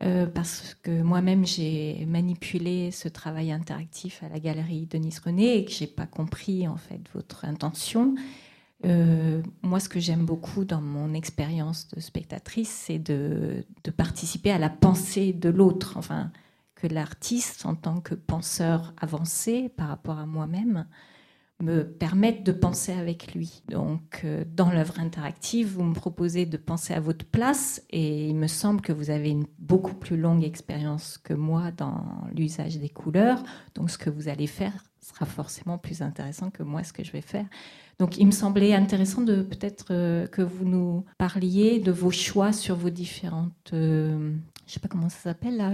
[0.02, 5.64] euh, parce que moi-même, j'ai manipulé ce travail interactif à la galerie Denis René et
[5.64, 8.14] que je n'ai pas compris, en fait, votre intention.
[8.84, 14.50] Euh, moi, ce que j'aime beaucoup dans mon expérience de spectatrice, c'est de, de, participer
[14.50, 15.94] à la pensée de l'autre.
[15.96, 16.30] Enfin,
[16.74, 20.86] que l'artiste, en tant que penseur avancé par rapport à moi-même,
[21.64, 23.62] me permettre de penser avec lui.
[23.68, 28.36] Donc, euh, dans l'œuvre interactive, vous me proposez de penser à votre place et il
[28.36, 32.04] me semble que vous avez une beaucoup plus longue expérience que moi dans
[32.34, 33.42] l'usage des couleurs.
[33.74, 37.12] Donc, ce que vous allez faire sera forcément plus intéressant que moi, ce que je
[37.12, 37.46] vais faire.
[37.98, 42.52] Donc, il me semblait intéressant de peut-être euh, que vous nous parliez de vos choix
[42.52, 44.32] sur vos différentes, euh,
[44.66, 45.70] je sais pas comment ça s'appelle là,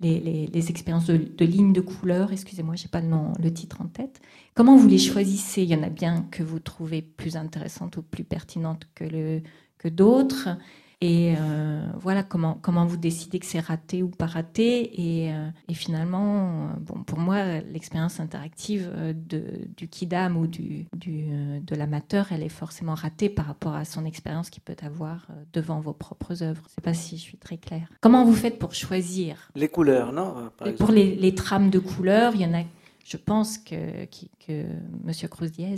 [0.00, 3.86] les, expériences de, lignes de couleurs, excusez-moi, je n'ai pas le, nom, le titre en
[3.86, 4.20] tête.
[4.54, 5.62] Comment vous les choisissez?
[5.62, 9.40] Il y en a bien que vous trouvez plus intéressantes ou plus pertinentes que,
[9.78, 10.50] que d'autres.
[11.00, 15.00] Et euh, voilà comment, comment vous décidez que c'est raté ou pas raté.
[15.00, 19.44] Et, euh, et finalement, euh, bon, pour moi, l'expérience interactive de,
[19.76, 21.26] du kidam ou du, du
[21.62, 25.78] de l'amateur, elle est forcément ratée par rapport à son expérience qu'il peut avoir devant
[25.78, 26.62] vos propres œuvres.
[26.66, 27.88] Je ne sais pas si je suis très claire.
[28.00, 29.50] Comment vous faites pour choisir?
[29.54, 32.64] Les couleurs, non Pour les, les, trames de couleurs, il y en a,
[33.04, 34.04] je pense que,
[34.46, 34.52] que,
[35.06, 35.28] M.
[35.30, 35.76] Cruz-Diez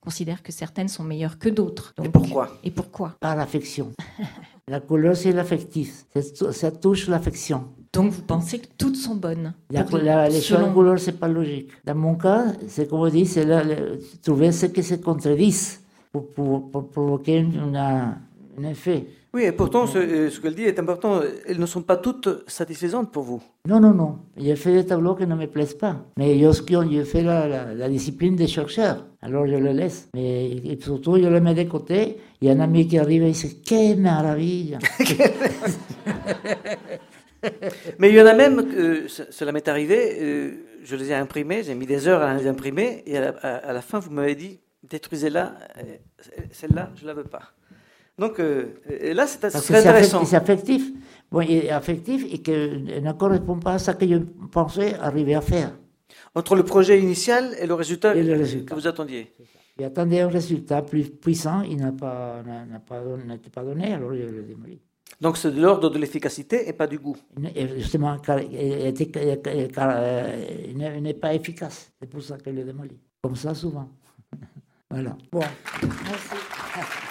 [0.00, 1.94] considère que certaines sont meilleures que d'autres.
[2.02, 2.48] Et pourquoi?
[2.64, 3.16] Et pourquoi?
[3.20, 3.92] Par l'affection.
[4.68, 6.04] la couleur, c'est l'affectif.
[6.52, 7.68] Ça touche l'affection.
[7.92, 11.70] Donc vous pensez que toutes sont bonnes la, Les choix de couleurs, c'est pas logique.
[11.84, 13.46] Dans mon cas, c'est comme on dit, c'est
[14.22, 15.80] trouver ce qui se contredisent
[16.12, 19.06] pour, pour, pour provoquer un effet.
[19.34, 21.20] Oui, et pourtant, ce, ce qu'elle dit est important.
[21.46, 23.42] Elles ne sont pas toutes satisfaisantes pour vous.
[23.66, 24.20] Non, non, non.
[24.38, 25.96] J'ai fait des tableaux qui ne me plaisent pas.
[26.16, 29.04] Mais j'ai fait la, la, discipline des chercheurs.
[29.20, 30.08] Alors je le laisse.
[30.14, 32.16] Mais surtout, je le mets de côté.
[32.40, 34.78] Il y a un ami qui arrive et il dit Quelle maraville
[37.98, 38.66] Mais il y en a même,
[39.08, 40.50] cela m'est arrivé, euh,
[40.82, 43.72] je les ai imprimés, j'ai mis des heures à les imprimer, et à la, à
[43.72, 45.54] la fin, vous m'avez dit Détruisez-la,
[46.50, 47.52] celle-là, je ne la veux pas.
[48.18, 48.74] Donc euh,
[49.14, 50.24] là, c'est intéressant.
[50.24, 50.90] C'est affectif.
[51.30, 54.16] Bon, et affectif et qui ne correspond pas à ce que je
[54.50, 55.72] pensais arriver à faire.
[56.34, 59.32] Entre le projet initial et le résultat, que vous attendiez
[59.78, 62.42] J'attendais un résultat plus puissant, il n'a pas,
[62.86, 63.00] pas,
[63.52, 64.80] pas donné, alors je l'ai démoli.
[65.20, 67.16] Donc c'est de l'ordre de l'efficacité et pas du goût.
[67.76, 68.16] Justement,
[68.50, 68.94] il
[70.76, 71.92] n'est pas efficace.
[72.00, 72.98] C'est pour ça que je démoli.
[73.22, 73.88] Comme ça, souvent.
[74.90, 75.16] voilà.
[75.30, 75.42] Bon,
[75.80, 77.07] merci.